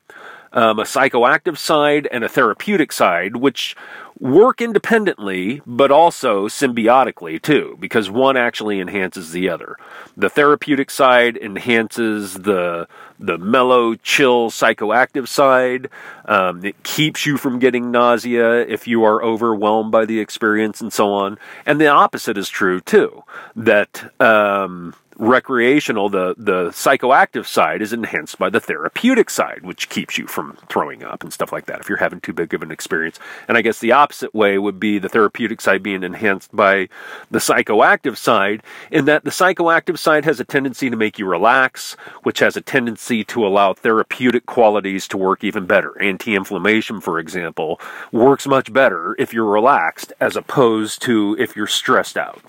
um, 0.52 0.78
a 0.78 0.84
psychoactive 0.84 1.56
side 1.56 2.08
and 2.10 2.24
a 2.24 2.28
therapeutic 2.28 2.92
side, 2.92 3.36
which 3.36 3.76
work 4.18 4.60
independently, 4.60 5.62
but 5.66 5.90
also 5.90 6.46
symbiotically 6.46 7.40
too, 7.40 7.76
because 7.80 8.10
one 8.10 8.36
actually 8.36 8.78
enhances 8.78 9.32
the 9.32 9.48
other. 9.48 9.76
The 10.16 10.28
therapeutic 10.28 10.90
side 10.90 11.36
enhances 11.36 12.34
the 12.34 12.86
the 13.18 13.38
mellow, 13.38 13.94
chill, 13.96 14.50
psychoactive 14.50 15.28
side. 15.28 15.88
Um, 16.24 16.64
it 16.64 16.82
keeps 16.82 17.26
you 17.26 17.36
from 17.36 17.58
getting 17.58 17.90
nausea 17.90 18.60
if 18.66 18.86
you 18.86 19.04
are 19.04 19.22
overwhelmed 19.22 19.92
by 19.92 20.06
the 20.06 20.20
experience, 20.20 20.80
and 20.80 20.92
so 20.92 21.12
on. 21.12 21.38
And 21.66 21.80
the 21.80 21.88
opposite 21.88 22.38
is 22.38 22.48
true 22.48 22.80
too. 22.80 23.24
That 23.56 24.12
um, 24.20 24.94
recreational, 25.20 26.08
the, 26.08 26.34
the 26.38 26.70
psychoactive 26.70 27.46
side 27.46 27.82
is 27.82 27.92
enhanced 27.92 28.38
by 28.38 28.48
the 28.48 28.58
therapeutic 28.58 29.28
side, 29.28 29.60
which 29.62 29.90
keeps 29.90 30.16
you 30.16 30.26
from 30.26 30.56
throwing 30.68 31.04
up 31.04 31.22
and 31.22 31.32
stuff 31.32 31.52
like 31.52 31.66
that 31.66 31.80
if 31.80 31.88
you're 31.88 31.98
having 31.98 32.20
too 32.20 32.32
big 32.32 32.54
of 32.54 32.62
an 32.62 32.70
experience. 32.70 33.18
And 33.46 33.58
I 33.58 33.62
guess 33.62 33.78
the 33.78 33.92
opposite 33.92 34.34
way 34.34 34.58
would 34.58 34.80
be 34.80 34.98
the 34.98 35.10
therapeutic 35.10 35.60
side 35.60 35.82
being 35.82 36.02
enhanced 36.02 36.56
by 36.56 36.88
the 37.30 37.38
psychoactive 37.38 38.16
side, 38.16 38.62
in 38.90 39.04
that 39.04 39.24
the 39.24 39.30
psychoactive 39.30 39.98
side 39.98 40.24
has 40.24 40.40
a 40.40 40.44
tendency 40.44 40.88
to 40.88 40.96
make 40.96 41.18
you 41.18 41.26
relax, 41.26 41.94
which 42.22 42.38
has 42.38 42.56
a 42.56 42.62
tendency 42.62 43.22
to 43.24 43.46
allow 43.46 43.74
therapeutic 43.74 44.46
qualities 44.46 45.06
to 45.08 45.18
work 45.18 45.44
even 45.44 45.66
better. 45.66 46.00
Anti 46.00 46.34
inflammation, 46.34 47.00
for 47.00 47.18
example, 47.18 47.78
works 48.10 48.46
much 48.46 48.72
better 48.72 49.14
if 49.18 49.34
you're 49.34 49.44
relaxed 49.44 50.14
as 50.18 50.34
opposed 50.34 51.02
to 51.02 51.36
if 51.38 51.54
you're 51.54 51.66
stressed 51.66 52.16
out. 52.16 52.40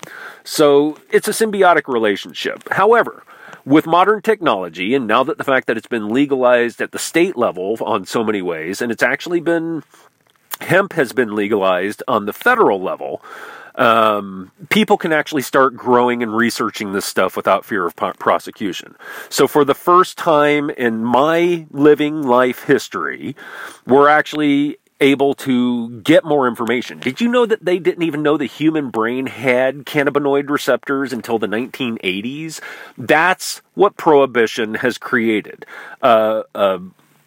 So 0.44 0.98
it's 1.10 1.28
a 1.28 1.32
symbiotic 1.32 1.92
relationship. 1.92 2.61
However, 2.70 3.24
with 3.64 3.86
modern 3.86 4.22
technology, 4.22 4.94
and 4.94 5.06
now 5.06 5.22
that 5.24 5.38
the 5.38 5.44
fact 5.44 5.66
that 5.66 5.76
it's 5.76 5.86
been 5.86 6.08
legalized 6.08 6.80
at 6.80 6.92
the 6.92 6.98
state 6.98 7.36
level 7.36 7.76
on 7.80 8.04
so 8.06 8.24
many 8.24 8.42
ways, 8.42 8.82
and 8.82 8.90
it's 8.90 9.02
actually 9.02 9.40
been, 9.40 9.82
hemp 10.60 10.94
has 10.94 11.12
been 11.12 11.34
legalized 11.34 12.02
on 12.08 12.26
the 12.26 12.32
federal 12.32 12.80
level, 12.80 13.22
um, 13.76 14.50
people 14.68 14.98
can 14.98 15.12
actually 15.12 15.42
start 15.42 15.74
growing 15.76 16.22
and 16.22 16.36
researching 16.36 16.92
this 16.92 17.06
stuff 17.06 17.36
without 17.36 17.64
fear 17.64 17.86
of 17.86 17.96
prosecution. 17.96 18.96
So, 19.30 19.46
for 19.46 19.64
the 19.64 19.74
first 19.74 20.18
time 20.18 20.68
in 20.70 21.04
my 21.04 21.66
living 21.70 22.22
life 22.22 22.64
history, 22.64 23.34
we're 23.86 24.08
actually 24.08 24.76
able 25.02 25.34
to 25.34 26.00
get 26.00 26.24
more 26.24 26.48
information. 26.48 27.00
Did 27.00 27.20
you 27.20 27.28
know 27.28 27.44
that 27.44 27.64
they 27.64 27.78
didn't 27.78 28.04
even 28.04 28.22
know 28.22 28.36
the 28.36 28.46
human 28.46 28.90
brain 28.90 29.26
had 29.26 29.84
cannabinoid 29.84 30.48
receptors 30.48 31.12
until 31.12 31.38
the 31.38 31.48
1980s? 31.48 32.60
That's 32.96 33.60
what 33.74 33.96
prohibition 33.96 34.74
has 34.74 34.96
created. 34.96 35.66
Uh, 36.00 36.44
uh, 36.54 36.78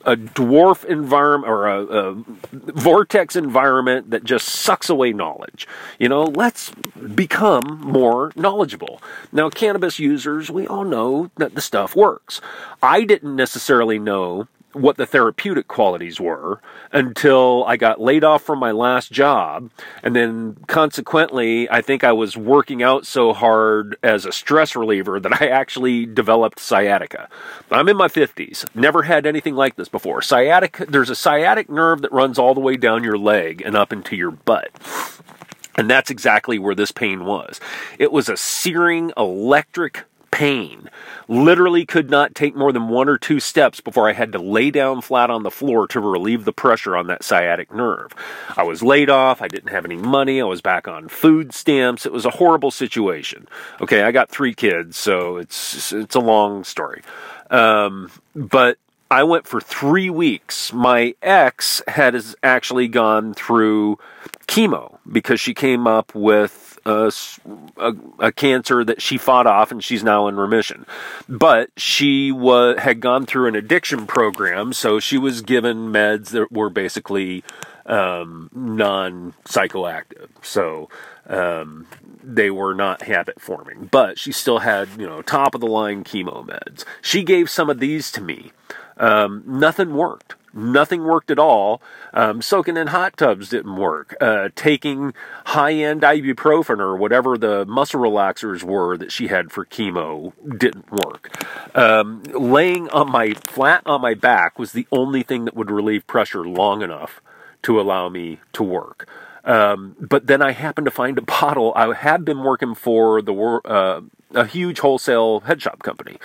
a 0.06 0.16
dwarf 0.16 0.86
environment 0.86 1.52
or 1.52 1.68
a, 1.68 1.84
a, 1.84 2.24
vortex 2.52 3.36
environment 3.36 4.12
that 4.12 4.24
just 4.24 4.48
sucks 4.48 4.88
away 4.88 5.12
knowledge. 5.12 5.68
You 6.00 6.10
know, 6.10 6.24
let's 6.24 6.70
become 7.16 7.82
more 7.82 8.32
knowledgeable. 8.36 9.02
Now, 9.32 9.50
cannabis 9.50 9.98
users, 10.00 10.52
we 10.52 10.68
all 10.68 10.86
know 10.86 11.32
that 11.38 11.56
the 11.56 11.62
stuff 11.62 11.96
works. 11.96 12.40
I 12.84 13.04
didn't 13.04 13.36
necessarily 13.36 13.98
know 13.98 14.48
what 14.76 14.98
the 14.98 15.06
therapeutic 15.06 15.68
qualities 15.68 16.20
were 16.20 16.60
until 16.92 17.64
I 17.66 17.78
got 17.78 18.02
laid 18.02 18.24
off 18.24 18.44
from 18.44 18.60
my 18.60 18.72
last 18.72 19.12
job. 19.12 19.72
And 20.04 20.16
then 20.16 20.58
consequently, 20.68 21.70
I 21.70 21.82
think 21.82 22.04
I 22.04 22.12
was 22.12 22.36
working 22.36 22.84
out 22.84 23.06
so 23.06 23.34
hard 23.34 23.98
as 24.04 24.26
a 24.26 24.32
stress 24.32 24.76
reliever 24.76 25.20
that 25.20 25.42
I 25.42 25.48
actually 25.48 26.06
developed 26.06 26.60
sciatica. 26.60 27.30
I'm 27.72 27.90
in 27.90 27.98
my 27.98 28.08
50s, 28.08 28.66
never 28.76 29.04
had 29.04 29.26
anything 29.26 29.56
like 29.56 29.76
this 29.76 29.90
before. 29.90 30.22
Sciatica, 30.22 30.86
there's 30.86 31.10
a 31.10 31.16
sciatic 31.16 31.70
nerve 31.70 32.02
that 32.02 32.12
runs 32.12 32.38
all 32.38 32.54
the 32.54 32.60
way 32.60 32.78
down 32.78 33.04
your 33.04 33.18
leg 33.18 33.62
and 33.66 33.76
up 33.76 33.94
into 33.94 34.16
your 34.16 34.32
butt. 34.32 34.70
And 35.78 35.90
that's 35.90 36.10
exactly 36.10 36.58
where 36.58 36.76
this 36.76 36.92
pain 36.92 37.26
was. 37.26 37.60
It 38.00 38.12
was 38.12 38.30
a 38.30 38.38
searing 38.38 39.12
electric 39.18 40.04
pain. 40.36 40.90
Literally 41.30 41.86
could 41.86 42.10
not 42.10 42.36
take 42.36 42.58
more 42.58 42.74
than 42.74 42.90
one 42.90 43.08
or 43.08 43.18
two 43.18 43.40
steps 43.40 43.80
before 43.80 44.10
I 44.10 44.12
had 44.12 44.34
to 44.34 44.38
lay 44.38 44.70
down 44.70 45.00
flat 45.00 45.30
on 45.30 45.44
the 45.44 45.50
floor 45.50 45.88
to 45.88 46.00
relieve 46.02 46.44
the 46.44 46.52
pressure 46.52 46.98
on 46.98 47.08
that 47.08 47.24
sciatic 47.24 47.74
nerve. 47.74 48.14
I 48.58 48.64
was 48.64 48.84
laid 48.84 49.10
off. 49.10 49.42
I 49.42 49.48
didn't 49.48 49.70
have 49.70 49.86
any 49.86 49.96
money. 49.96 50.42
I 50.42 50.44
was 50.44 50.62
back 50.62 50.90
on 50.90 51.08
food 51.08 51.54
stamps. 51.54 52.06
It 52.06 52.12
was 52.12 52.26
a 52.26 52.32
horrible 52.32 52.70
situation. 52.70 53.48
Okay, 53.80 54.04
I 54.04 54.12
got 54.12 54.30
three 54.30 54.54
kids, 54.54 54.98
so 54.98 55.38
it's 55.38 55.94
it's 55.94 56.16
a 56.16 56.20
long 56.20 56.66
story. 56.66 57.02
Um, 57.50 58.12
but 58.36 58.78
I 59.10 59.24
went 59.24 59.48
for 59.48 59.62
three 59.62 60.10
weeks. 60.10 60.74
My 60.74 61.16
ex 61.22 61.82
had 61.88 62.22
actually 62.44 62.90
gone 62.90 63.34
through 63.34 64.00
chemo 64.48 64.98
because 65.10 65.40
she 65.40 65.54
came 65.54 65.88
up 65.88 66.14
with 66.14 66.75
a, 66.86 67.12
a, 67.78 67.94
a, 68.20 68.32
cancer 68.32 68.84
that 68.84 69.02
she 69.02 69.18
fought 69.18 69.48
off 69.48 69.72
and 69.72 69.84
she's 69.84 70.04
now 70.04 70.28
in 70.28 70.36
remission. 70.36 70.86
But 71.28 71.70
she 71.78 72.32
was, 72.32 72.78
had 72.80 73.00
gone 73.00 73.26
through 73.26 73.48
an 73.48 73.56
addiction 73.56 74.06
program, 74.06 74.72
so 74.74 75.00
she 75.00 75.18
was 75.18 75.42
given 75.42 75.92
meds 75.92 76.30
that 76.30 76.52
were 76.52 76.70
basically 76.70 77.44
um, 77.86 78.50
non 78.54 79.34
psychoactive. 79.46 80.30
So 80.42 80.90
um, 81.28 81.88
they 82.24 82.50
were 82.50 82.74
not 82.74 83.04
habit 83.04 83.42
forming, 83.42 83.86
but 83.92 84.20
she 84.20 84.32
still 84.32 84.60
had, 84.60 84.90
you 84.98 85.08
know, 85.08 85.22
top 85.22 85.56
of 85.56 85.62
the 85.62 85.68
line 85.68 86.04
chemo 86.04 86.46
meds. 86.46 86.84
She 87.02 87.24
gave 87.24 87.50
some 87.50 87.70
of 87.70 87.80
these 87.80 88.12
to 88.12 88.22
me. 88.22 88.52
Um, 88.98 89.44
nothing 89.46 89.96
worked. 89.96 90.36
Nothing 90.56 91.04
worked 91.04 91.30
at 91.30 91.38
all. 91.38 91.82
Um, 92.14 92.42
soaking 92.42 92.78
in 92.78 92.88
hot 92.88 93.18
tubs 93.18 93.50
didn't 93.50 93.76
work. 93.76 94.16
Uh, 94.22 94.50
taking 94.56 95.14
high 95.48 95.74
end 95.74 96.02
ibuprofen 96.02 96.80
or 96.80 96.96
whatever 96.96 97.38
the 97.38 97.66
muscle 97.66 98.00
relaxers 98.00 98.64
were 98.64 98.98
that 98.98 99.12
she 99.12 99.28
had 99.28 99.52
for 99.52 99.66
chemo 99.66 100.32
didn't 100.58 100.90
work. 100.92 101.30
Um, 101.76 102.24
laying 102.34 102.90
on 102.90 103.12
my 103.12 103.34
flat 103.34 103.84
on 103.86 104.00
my 104.00 104.14
back 104.14 104.58
was 104.58 104.72
the 104.72 104.88
only 104.94 105.24
thing 105.24 105.44
that 105.44 105.56
would 105.56 105.70
relieve 105.70 106.08
pressure 106.08 106.46
long 106.48 106.82
enough 106.82 107.22
to 107.64 107.80
allow 107.80 108.08
me 108.08 108.40
to 108.54 108.64
work. 108.64 109.10
Um, 109.44 109.96
but 110.00 110.28
then 110.28 110.42
I 110.42 110.52
happened 110.52 110.86
to 110.86 110.92
find 110.92 111.18
a 111.18 111.22
bottle. 111.40 111.74
I 111.76 111.94
had 111.94 112.24
been 112.24 112.44
working 112.44 112.76
for 112.76 113.22
the 113.22 113.34
uh, 113.34 114.02
a 114.36 114.46
huge 114.46 114.80
wholesale 114.80 115.42
head 115.42 115.62
shop 115.62 115.82
company. 115.82 116.18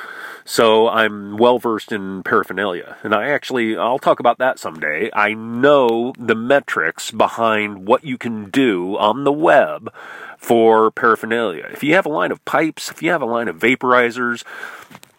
So 0.45 0.89
I'm 0.89 1.37
well 1.37 1.59
versed 1.59 1.93
in 1.93 2.23
paraphernalia. 2.23 2.97
And 3.03 3.15
I 3.15 3.31
actually, 3.31 3.77
I'll 3.77 3.99
talk 3.99 4.21
about 4.21 4.39
that 4.39 4.59
someday. 4.59 5.11
I 5.15 5.35
know 5.35 6.13
the 6.19 6.35
metrics 6.35 7.11
behind 7.11 7.87
what 7.87 8.05
you 8.05 8.19
can 8.19 8.51
do 8.51 8.97
on 8.99 9.25
the 9.25 9.33
web 9.33 9.93
for 10.37 10.91
paraphernalia. 10.91 11.69
If 11.73 11.85
you 11.85 11.95
have 11.95 12.07
a 12.07 12.11
line 12.11 12.33
of 12.33 12.45
pipes, 12.45 12.91
if 12.91 13.03
you 13.03 13.11
have 13.11 13.23
a 13.23 13.27
line 13.27 13.49
of 13.49 13.59
vaporizers, 13.59 14.45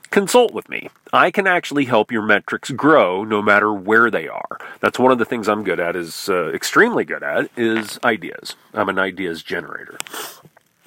consult 0.09 0.53
with 0.53 0.69
me. 0.69 0.89
I 1.13 1.31
can 1.31 1.47
actually 1.47 1.85
help 1.85 2.11
your 2.11 2.21
metrics 2.21 2.69
grow 2.71 3.23
no 3.23 3.41
matter 3.41 3.73
where 3.73 4.11
they 4.11 4.27
are. 4.27 4.59
That's 4.81 4.99
one 4.99 5.11
of 5.11 5.17
the 5.17 5.25
things 5.25 5.47
I'm 5.47 5.63
good 5.63 5.79
at 5.79 5.95
is 5.95 6.29
uh, 6.29 6.49
extremely 6.49 7.05
good 7.05 7.23
at 7.23 7.49
is 7.55 7.99
ideas. 8.03 8.55
I'm 8.73 8.89
an 8.89 8.99
ideas 8.99 9.41
generator. 9.41 9.97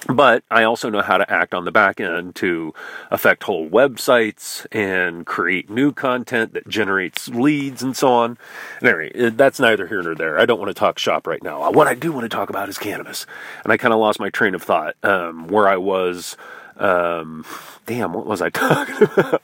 But 0.06 0.44
I 0.50 0.64
also 0.64 0.90
know 0.90 1.00
how 1.02 1.16
to 1.16 1.30
act 1.30 1.54
on 1.54 1.64
the 1.64 1.72
back 1.72 2.00
end 2.00 2.34
to 2.36 2.74
affect 3.10 3.44
whole 3.44 3.68
websites 3.68 4.66
and 4.70 5.24
create 5.24 5.70
new 5.70 5.92
content 5.92 6.52
that 6.52 6.68
generates 6.68 7.28
leads 7.28 7.82
and 7.82 7.96
so 7.96 8.12
on. 8.12 8.38
And 8.80 8.88
anyway, 8.88 9.30
that's 9.30 9.58
neither 9.58 9.86
here 9.86 10.02
nor 10.02 10.14
there. 10.14 10.38
I 10.38 10.44
don't 10.46 10.58
want 10.58 10.68
to 10.68 10.74
talk 10.74 10.98
shop 10.98 11.26
right 11.26 11.42
now. 11.42 11.70
What 11.70 11.86
I 11.86 11.94
do 11.94 12.12
want 12.12 12.24
to 12.24 12.28
talk 12.28 12.50
about 12.50 12.68
is 12.68 12.76
cannabis. 12.76 13.26
And 13.62 13.72
I 13.72 13.76
kind 13.76 13.94
of 13.94 14.00
lost 14.00 14.20
my 14.20 14.28
train 14.28 14.54
of 14.54 14.62
thought 14.62 14.96
um, 15.02 15.48
where 15.48 15.68
I 15.68 15.78
was 15.78 16.36
um, 16.76 17.44
damn, 17.86 18.12
what 18.12 18.26
was 18.26 18.42
I 18.42 18.50
talking 18.50 19.08
about? 19.16 19.42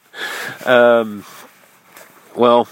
um, 0.66 1.24
well, 2.34 2.68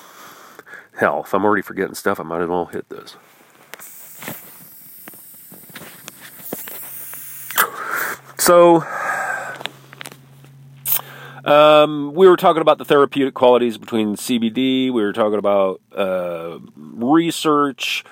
hell, 0.98 1.22
if 1.24 1.34
I'm 1.34 1.44
already 1.44 1.62
forgetting 1.62 1.94
stuff, 1.94 2.20
I 2.20 2.22
might 2.22 2.42
as 2.42 2.48
well 2.48 2.66
hit 2.66 2.88
this. 2.88 3.16
So, 8.48 8.82
um, 11.44 12.14
we 12.14 12.26
were 12.26 12.38
talking 12.38 12.62
about 12.62 12.78
the 12.78 12.84
therapeutic 12.86 13.34
qualities 13.34 13.76
between 13.76 14.16
CBD. 14.16 14.90
We 14.90 15.02
were 15.02 15.12
talking 15.12 15.38
about 15.38 15.82
uh, 15.94 16.58
research. 16.74 18.06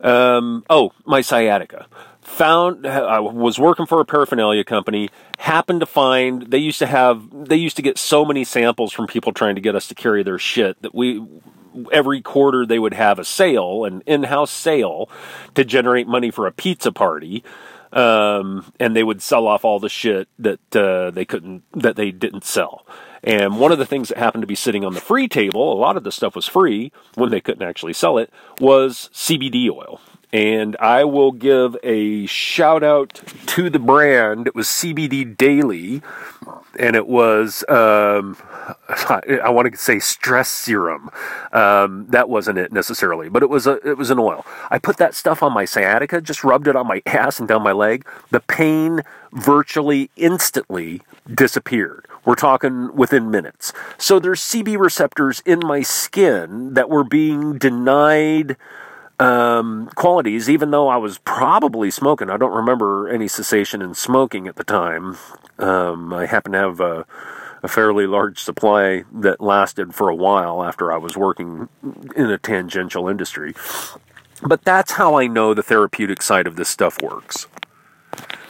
Um, 0.00 0.64
oh, 0.68 0.90
my 1.04 1.20
sciatica 1.20 1.86
found 2.22 2.88
I 2.88 3.20
was 3.20 3.56
working 3.60 3.86
for 3.86 4.00
a 4.00 4.04
paraphernalia 4.04 4.64
company 4.64 5.10
happened 5.38 5.78
to 5.78 5.86
find 5.86 6.50
they 6.50 6.58
used 6.58 6.80
to 6.80 6.86
have 6.86 7.22
they 7.32 7.54
used 7.54 7.76
to 7.76 7.82
get 7.82 7.98
so 7.98 8.24
many 8.24 8.42
samples 8.42 8.92
from 8.92 9.06
people 9.06 9.32
trying 9.32 9.54
to 9.54 9.60
get 9.60 9.76
us 9.76 9.86
to 9.86 9.94
carry 9.94 10.24
their 10.24 10.40
shit 10.40 10.82
that 10.82 10.92
we 10.92 11.24
every 11.92 12.20
quarter 12.20 12.66
they 12.66 12.80
would 12.80 12.94
have 12.94 13.20
a 13.20 13.24
sale 13.24 13.84
an 13.84 14.02
in-house 14.06 14.50
sale 14.50 15.08
to 15.54 15.64
generate 15.64 16.08
money 16.08 16.32
for 16.32 16.48
a 16.48 16.52
pizza 16.52 16.90
party 16.90 17.44
um, 17.92 18.72
and 18.80 18.96
they 18.96 19.02
would 19.02 19.22
sell 19.22 19.46
off 19.46 19.64
all 19.64 19.78
the 19.78 19.88
shit 19.88 20.28
that 20.38 20.76
uh, 20.76 21.10
they 21.10 21.24
couldn't 21.24 21.62
that 21.72 21.96
they 21.96 22.10
didn't 22.10 22.44
sell. 22.44 22.86
And 23.24 23.60
one 23.60 23.70
of 23.70 23.78
the 23.78 23.86
things 23.86 24.08
that 24.08 24.18
happened 24.18 24.42
to 24.42 24.48
be 24.48 24.56
sitting 24.56 24.84
on 24.84 24.94
the 24.94 25.00
free 25.00 25.28
table 25.28 25.72
a 25.72 25.78
lot 25.78 25.96
of 25.96 26.04
the 26.04 26.12
stuff 26.12 26.34
was 26.34 26.46
free 26.46 26.92
when 27.14 27.30
they 27.30 27.40
couldn't 27.40 27.66
actually 27.66 27.92
sell 27.92 28.18
it 28.18 28.32
was 28.58 29.10
cbd 29.14 29.70
oil 29.70 30.00
and 30.32 30.76
I 30.80 31.04
will 31.04 31.32
give 31.32 31.76
a 31.82 32.26
shout 32.26 32.82
out 32.82 33.20
to 33.46 33.68
the 33.68 33.78
brand. 33.78 34.46
It 34.46 34.54
was 34.54 34.66
CBD 34.66 35.36
Daily, 35.36 36.00
and 36.78 36.96
it 36.96 37.06
was 37.06 37.64
um, 37.68 38.36
I 38.88 39.50
want 39.50 39.70
to 39.70 39.78
say 39.78 39.98
stress 39.98 40.48
serum. 40.48 41.10
Um, 41.52 42.06
that 42.08 42.28
wasn't 42.28 42.58
it 42.58 42.72
necessarily, 42.72 43.28
but 43.28 43.42
it 43.42 43.50
was 43.50 43.66
a 43.66 43.72
it 43.88 43.98
was 43.98 44.10
an 44.10 44.18
oil. 44.18 44.46
I 44.70 44.78
put 44.78 44.96
that 44.96 45.14
stuff 45.14 45.42
on 45.42 45.52
my 45.52 45.64
sciatica, 45.64 46.20
just 46.20 46.44
rubbed 46.44 46.66
it 46.66 46.76
on 46.76 46.86
my 46.86 47.02
ass 47.06 47.38
and 47.38 47.48
down 47.48 47.62
my 47.62 47.72
leg. 47.72 48.06
The 48.30 48.40
pain 48.40 49.02
virtually 49.32 50.10
instantly 50.16 51.02
disappeared. 51.32 52.06
We're 52.24 52.36
talking 52.36 52.94
within 52.94 53.30
minutes. 53.30 53.72
So 53.98 54.18
there's 54.18 54.40
CB 54.40 54.78
receptors 54.78 55.42
in 55.44 55.60
my 55.60 55.82
skin 55.82 56.74
that 56.74 56.88
were 56.88 57.04
being 57.04 57.58
denied 57.58 58.56
um, 59.18 59.88
qualities, 59.94 60.48
even 60.50 60.70
though 60.70 60.88
I 60.88 60.96
was 60.96 61.18
probably 61.18 61.90
smoking. 61.90 62.30
I 62.30 62.36
don't 62.36 62.54
remember 62.54 63.08
any 63.08 63.28
cessation 63.28 63.82
in 63.82 63.94
smoking 63.94 64.46
at 64.46 64.56
the 64.56 64.64
time. 64.64 65.16
Um, 65.58 66.12
I 66.12 66.26
happen 66.26 66.52
to 66.52 66.58
have 66.58 66.80
a, 66.80 67.06
a, 67.62 67.68
fairly 67.68 68.06
large 68.06 68.42
supply 68.42 69.04
that 69.12 69.40
lasted 69.40 69.94
for 69.94 70.08
a 70.08 70.14
while 70.14 70.62
after 70.64 70.90
I 70.90 70.96
was 70.96 71.16
working 71.16 71.68
in 72.16 72.30
a 72.30 72.38
tangential 72.38 73.08
industry. 73.08 73.54
But 74.42 74.64
that's 74.64 74.92
how 74.92 75.16
I 75.16 75.28
know 75.28 75.54
the 75.54 75.62
therapeutic 75.62 76.20
side 76.20 76.46
of 76.46 76.56
this 76.56 76.68
stuff 76.68 77.00
works. 77.00 77.46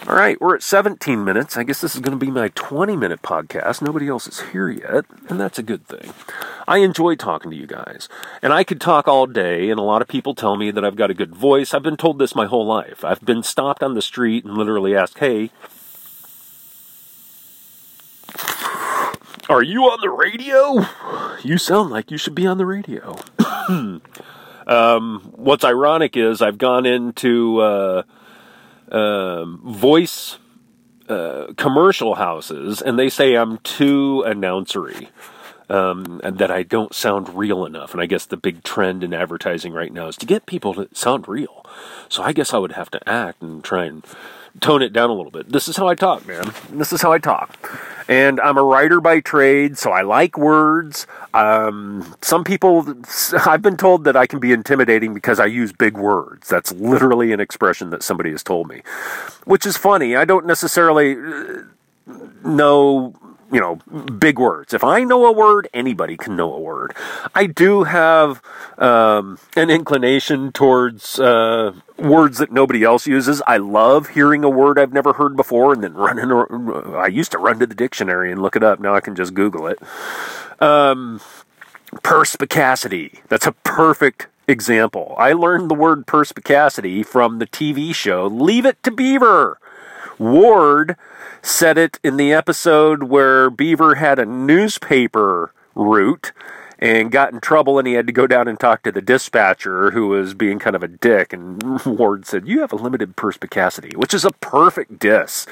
All 0.08 0.16
right, 0.16 0.40
we're 0.40 0.56
at 0.56 0.64
17 0.64 1.24
minutes. 1.24 1.56
I 1.56 1.62
guess 1.62 1.80
this 1.80 1.94
is 1.94 2.00
going 2.00 2.18
to 2.18 2.24
be 2.24 2.32
my 2.32 2.48
20 2.56 2.96
minute 2.96 3.22
podcast. 3.22 3.80
Nobody 3.80 4.08
else 4.08 4.26
is 4.26 4.40
here 4.50 4.68
yet, 4.68 5.04
and 5.28 5.38
that's 5.38 5.60
a 5.60 5.62
good 5.62 5.86
thing. 5.86 6.12
I 6.66 6.78
enjoy 6.78 7.14
talking 7.14 7.52
to 7.52 7.56
you 7.56 7.68
guys, 7.68 8.08
and 8.42 8.52
I 8.52 8.64
could 8.64 8.80
talk 8.80 9.06
all 9.06 9.26
day, 9.26 9.70
and 9.70 9.78
a 9.78 9.84
lot 9.84 10.02
of 10.02 10.08
people 10.08 10.34
tell 10.34 10.56
me 10.56 10.72
that 10.72 10.84
I've 10.84 10.96
got 10.96 11.12
a 11.12 11.14
good 11.14 11.32
voice. 11.32 11.72
I've 11.72 11.84
been 11.84 11.96
told 11.96 12.18
this 12.18 12.34
my 12.34 12.46
whole 12.46 12.66
life. 12.66 13.04
I've 13.04 13.24
been 13.24 13.44
stopped 13.44 13.80
on 13.80 13.94
the 13.94 14.02
street 14.02 14.44
and 14.44 14.58
literally 14.58 14.96
asked, 14.96 15.20
hey, 15.20 15.50
are 19.48 19.62
you 19.62 19.82
on 19.84 20.00
the 20.00 20.10
radio? 20.10 20.84
You 21.44 21.58
sound 21.58 21.90
like 21.90 22.10
you 22.10 22.18
should 22.18 22.34
be 22.34 22.46
on 22.48 22.58
the 22.58 22.66
radio. 22.66 23.20
um, 24.66 25.32
what's 25.36 25.62
ironic 25.62 26.16
is 26.16 26.42
I've 26.42 26.58
gone 26.58 26.86
into. 26.86 27.60
Uh, 27.60 28.02
um, 28.92 29.60
voice 29.64 30.38
uh, 31.08 31.52
commercial 31.56 32.14
houses, 32.14 32.80
and 32.80 32.98
they 32.98 33.08
say 33.08 33.34
I'm 33.34 33.58
too 33.58 34.22
announcery. 34.26 35.08
Um, 35.72 36.20
and 36.22 36.36
that 36.38 36.50
I 36.50 36.62
don't 36.64 36.94
sound 36.94 37.34
real 37.34 37.64
enough. 37.64 37.94
And 37.94 38.02
I 38.02 38.06
guess 38.06 38.26
the 38.26 38.36
big 38.36 38.62
trend 38.62 39.02
in 39.02 39.14
advertising 39.14 39.72
right 39.72 39.92
now 39.92 40.08
is 40.08 40.16
to 40.18 40.26
get 40.26 40.44
people 40.44 40.74
to 40.74 40.88
sound 40.92 41.26
real. 41.28 41.64
So 42.08 42.22
I 42.22 42.32
guess 42.32 42.52
I 42.52 42.58
would 42.58 42.72
have 42.72 42.90
to 42.90 43.08
act 43.08 43.40
and 43.40 43.64
try 43.64 43.86
and 43.86 44.04
tone 44.60 44.82
it 44.82 44.92
down 44.92 45.08
a 45.08 45.14
little 45.14 45.30
bit. 45.30 45.50
This 45.50 45.68
is 45.68 45.76
how 45.76 45.88
I 45.88 45.94
talk, 45.94 46.26
man. 46.26 46.52
This 46.70 46.92
is 46.92 47.00
how 47.00 47.12
I 47.12 47.18
talk. 47.18 47.56
And 48.08 48.40
I'm 48.40 48.58
a 48.58 48.62
writer 48.62 49.00
by 49.00 49.20
trade, 49.20 49.78
so 49.78 49.92
I 49.92 50.02
like 50.02 50.36
words. 50.36 51.06
Um, 51.32 52.14
some 52.20 52.44
people, 52.44 52.94
I've 53.46 53.62
been 53.62 53.78
told 53.78 54.04
that 54.04 54.16
I 54.16 54.26
can 54.26 54.40
be 54.40 54.52
intimidating 54.52 55.14
because 55.14 55.40
I 55.40 55.46
use 55.46 55.72
big 55.72 55.96
words. 55.96 56.48
That's 56.48 56.72
literally 56.72 57.32
an 57.32 57.40
expression 57.40 57.90
that 57.90 58.02
somebody 58.02 58.30
has 58.30 58.42
told 58.42 58.68
me, 58.68 58.82
which 59.44 59.64
is 59.64 59.76
funny. 59.76 60.16
I 60.16 60.24
don't 60.26 60.44
necessarily 60.44 61.16
uh, 61.16 61.62
know 62.44 63.14
you 63.52 63.60
know, 63.60 63.76
big 64.18 64.38
words. 64.38 64.72
If 64.72 64.82
I 64.82 65.04
know 65.04 65.26
a 65.26 65.32
word, 65.32 65.68
anybody 65.74 66.16
can 66.16 66.36
know 66.36 66.54
a 66.54 66.58
word. 66.58 66.96
I 67.34 67.46
do 67.46 67.84
have 67.84 68.42
um, 68.78 69.38
an 69.54 69.68
inclination 69.68 70.52
towards 70.52 71.20
uh, 71.20 71.74
words 71.98 72.38
that 72.38 72.50
nobody 72.50 72.82
else 72.82 73.06
uses. 73.06 73.42
I 73.46 73.58
love 73.58 74.08
hearing 74.08 74.42
a 74.42 74.48
word 74.48 74.78
I've 74.78 74.92
never 74.92 75.12
heard 75.12 75.36
before 75.36 75.74
and 75.74 75.84
then 75.84 75.94
running. 75.94 76.32
I 76.94 77.08
used 77.08 77.30
to 77.32 77.38
run 77.38 77.58
to 77.58 77.66
the 77.66 77.74
dictionary 77.74 78.32
and 78.32 78.40
look 78.40 78.56
it 78.56 78.64
up. 78.64 78.80
Now 78.80 78.94
I 78.94 79.00
can 79.00 79.14
just 79.14 79.34
Google 79.34 79.66
it. 79.66 79.78
Um, 80.60 81.20
perspicacity. 82.02 83.20
That's 83.28 83.46
a 83.46 83.52
perfect 83.52 84.28
example. 84.48 85.14
I 85.18 85.34
learned 85.34 85.70
the 85.70 85.74
word 85.74 86.06
perspicacity 86.06 87.02
from 87.02 87.38
the 87.38 87.46
TV 87.46 87.94
show 87.94 88.26
Leave 88.26 88.64
It 88.64 88.82
to 88.84 88.90
Beaver. 88.90 89.58
Ward 90.18 90.96
said 91.42 91.78
it 91.78 91.98
in 92.02 92.16
the 92.16 92.32
episode 92.32 93.04
where 93.04 93.50
Beaver 93.50 93.96
had 93.96 94.18
a 94.18 94.24
newspaper 94.24 95.52
route 95.74 96.32
and 96.82 97.12
got 97.12 97.32
in 97.32 97.40
trouble 97.40 97.78
and 97.78 97.86
he 97.86 97.94
had 97.94 98.08
to 98.08 98.12
go 98.12 98.26
down 98.26 98.48
and 98.48 98.58
talk 98.58 98.82
to 98.82 98.90
the 98.90 99.00
dispatcher 99.00 99.92
who 99.92 100.08
was 100.08 100.34
being 100.34 100.58
kind 100.58 100.74
of 100.74 100.82
a 100.82 100.88
dick. 100.88 101.32
And 101.32 101.84
ward 101.86 102.26
said 102.26 102.48
you 102.48 102.60
have 102.60 102.72
a 102.72 102.76
limited 102.76 103.14
perspicacity 103.14 103.96
which 103.96 104.12
is 104.12 104.24
a 104.24 104.32
perfect 104.32 104.98
diss. 104.98 105.46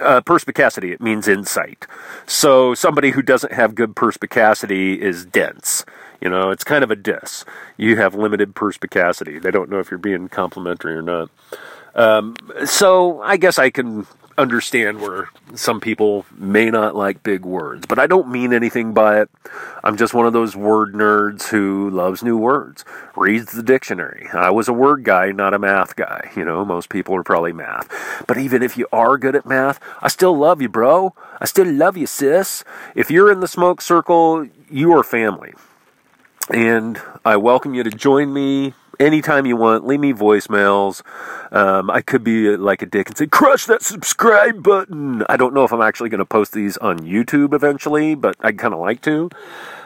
Uh, 0.00 0.20
perspicacity 0.20 0.92
it 0.92 1.00
means 1.00 1.26
insight. 1.26 1.86
So 2.26 2.74
somebody 2.74 3.10
who 3.10 3.22
doesn't 3.22 3.54
have 3.54 3.74
good 3.74 3.96
perspicacity 3.96 5.00
is 5.00 5.24
dense. 5.24 5.86
You 6.20 6.28
know 6.28 6.50
it's 6.50 6.64
kind 6.64 6.84
of 6.84 6.90
a 6.90 6.96
diss. 6.96 7.46
You 7.78 7.96
have 7.96 8.14
limited 8.14 8.54
perspicacity. 8.54 9.38
They 9.38 9.50
don't 9.50 9.70
know 9.70 9.78
if 9.78 9.90
you're 9.90 9.98
being 9.98 10.28
complimentary 10.28 10.94
or 10.94 11.02
not 11.02 11.30
um, 11.98 12.36
so 12.64 13.20
I 13.22 13.36
guess 13.36 13.58
I 13.58 13.70
can 13.70 14.06
understand 14.38 15.00
where 15.00 15.30
some 15.54 15.80
people 15.80 16.24
may 16.36 16.70
not 16.70 16.94
like 16.94 17.24
big 17.24 17.44
words, 17.44 17.86
but 17.86 17.98
I 17.98 18.06
don't 18.06 18.30
mean 18.30 18.52
anything 18.52 18.94
by 18.94 19.20
it. 19.20 19.28
I'm 19.82 19.96
just 19.96 20.14
one 20.14 20.24
of 20.24 20.32
those 20.32 20.54
word 20.54 20.94
nerds 20.94 21.48
who 21.48 21.90
loves 21.90 22.22
new 22.22 22.36
words, 22.36 22.84
reads 23.16 23.50
the 23.50 23.64
dictionary. 23.64 24.28
I 24.32 24.50
was 24.50 24.68
a 24.68 24.72
word 24.72 25.02
guy, 25.02 25.32
not 25.32 25.54
a 25.54 25.58
math 25.58 25.96
guy. 25.96 26.30
You 26.36 26.44
know, 26.44 26.64
most 26.64 26.88
people 26.88 27.16
are 27.16 27.24
probably 27.24 27.52
math. 27.52 27.88
But 28.28 28.38
even 28.38 28.62
if 28.62 28.78
you 28.78 28.86
are 28.92 29.18
good 29.18 29.34
at 29.34 29.44
math, 29.44 29.80
I 30.00 30.06
still 30.06 30.38
love 30.38 30.62
you, 30.62 30.68
bro. 30.68 31.14
I 31.40 31.44
still 31.46 31.66
love 31.66 31.96
you, 31.96 32.06
sis. 32.06 32.62
If 32.94 33.10
you're 33.10 33.32
in 33.32 33.40
the 33.40 33.48
smoke 33.48 33.80
circle, 33.80 34.46
you 34.70 34.92
are 34.92 35.02
family. 35.02 35.52
And 36.50 37.00
I 37.24 37.36
welcome 37.36 37.74
you 37.74 37.82
to 37.82 37.90
join 37.90 38.32
me 38.32 38.74
anytime 39.00 39.46
you 39.46 39.56
want. 39.56 39.86
Leave 39.86 40.00
me 40.00 40.12
voicemails. 40.12 41.02
Um, 41.52 41.90
I 41.90 42.00
could 42.00 42.24
be 42.24 42.52
uh, 42.52 42.58
like 42.58 42.82
a 42.82 42.86
dick 42.86 43.08
and 43.08 43.16
say, 43.16 43.26
crush 43.26 43.66
that 43.66 43.82
subscribe 43.82 44.62
button. 44.62 45.24
I 45.28 45.36
don't 45.36 45.54
know 45.54 45.64
if 45.64 45.72
I'm 45.72 45.82
actually 45.82 46.10
going 46.10 46.18
to 46.18 46.24
post 46.26 46.52
these 46.52 46.76
on 46.78 46.98
YouTube 47.00 47.54
eventually, 47.54 48.14
but 48.14 48.36
I'd 48.40 48.58
kind 48.58 48.74
of 48.74 48.80
like 48.80 49.00
to. 49.02 49.30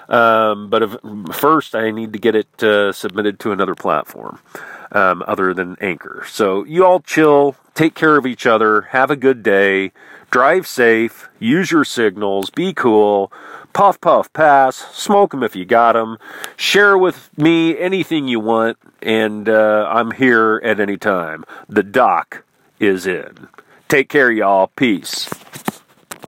Um, 0.09 0.69
but 0.69 0.83
if, 0.83 0.97
first, 1.33 1.75
I 1.75 1.91
need 1.91 2.13
to 2.13 2.19
get 2.19 2.35
it 2.35 2.63
uh, 2.63 2.93
submitted 2.93 3.39
to 3.41 3.53
another 3.53 3.75
platform 3.75 4.41
um, 4.91 5.23
other 5.27 5.55
than 5.55 5.77
Anchor. 5.81 6.25
So 6.29 6.65
you 6.65 6.85
all 6.85 7.01
chill, 7.01 7.57
take 7.75 7.95
care 7.95 8.17
of 8.17 8.27
each 8.27 8.47
other, 8.47 8.83
have 8.83 9.11
a 9.11 9.17
good 9.17 9.43
day, 9.43 9.93
drive 10.33 10.67
safe, 10.67 11.29
use 11.39 11.71
your 11.71 11.85
signals, 11.85 12.49
be 12.49 12.73
cool, 12.73 13.31
puff, 13.75 14.01
puff, 14.01 14.33
pass, 14.33 14.77
smoke 14.77 15.31
them 15.31 15.43
if 15.43 15.55
you 15.55 15.67
got 15.67 15.93
them, 15.93 16.17
share 16.57 16.97
with 16.97 17.31
me 17.37 17.79
anything 17.79 18.27
you 18.27 18.41
want, 18.41 18.79
and 19.03 19.47
uh, 19.49 19.87
I'm 19.93 20.11
here 20.11 20.61
at 20.65 20.81
any 20.81 20.97
time. 20.97 21.45
The 21.69 21.83
doc 21.83 22.45
is 22.81 23.07
in. 23.07 23.47
Take 23.89 24.09
care, 24.09 24.33
y'all. 24.33 24.69
Peace. 24.69 25.29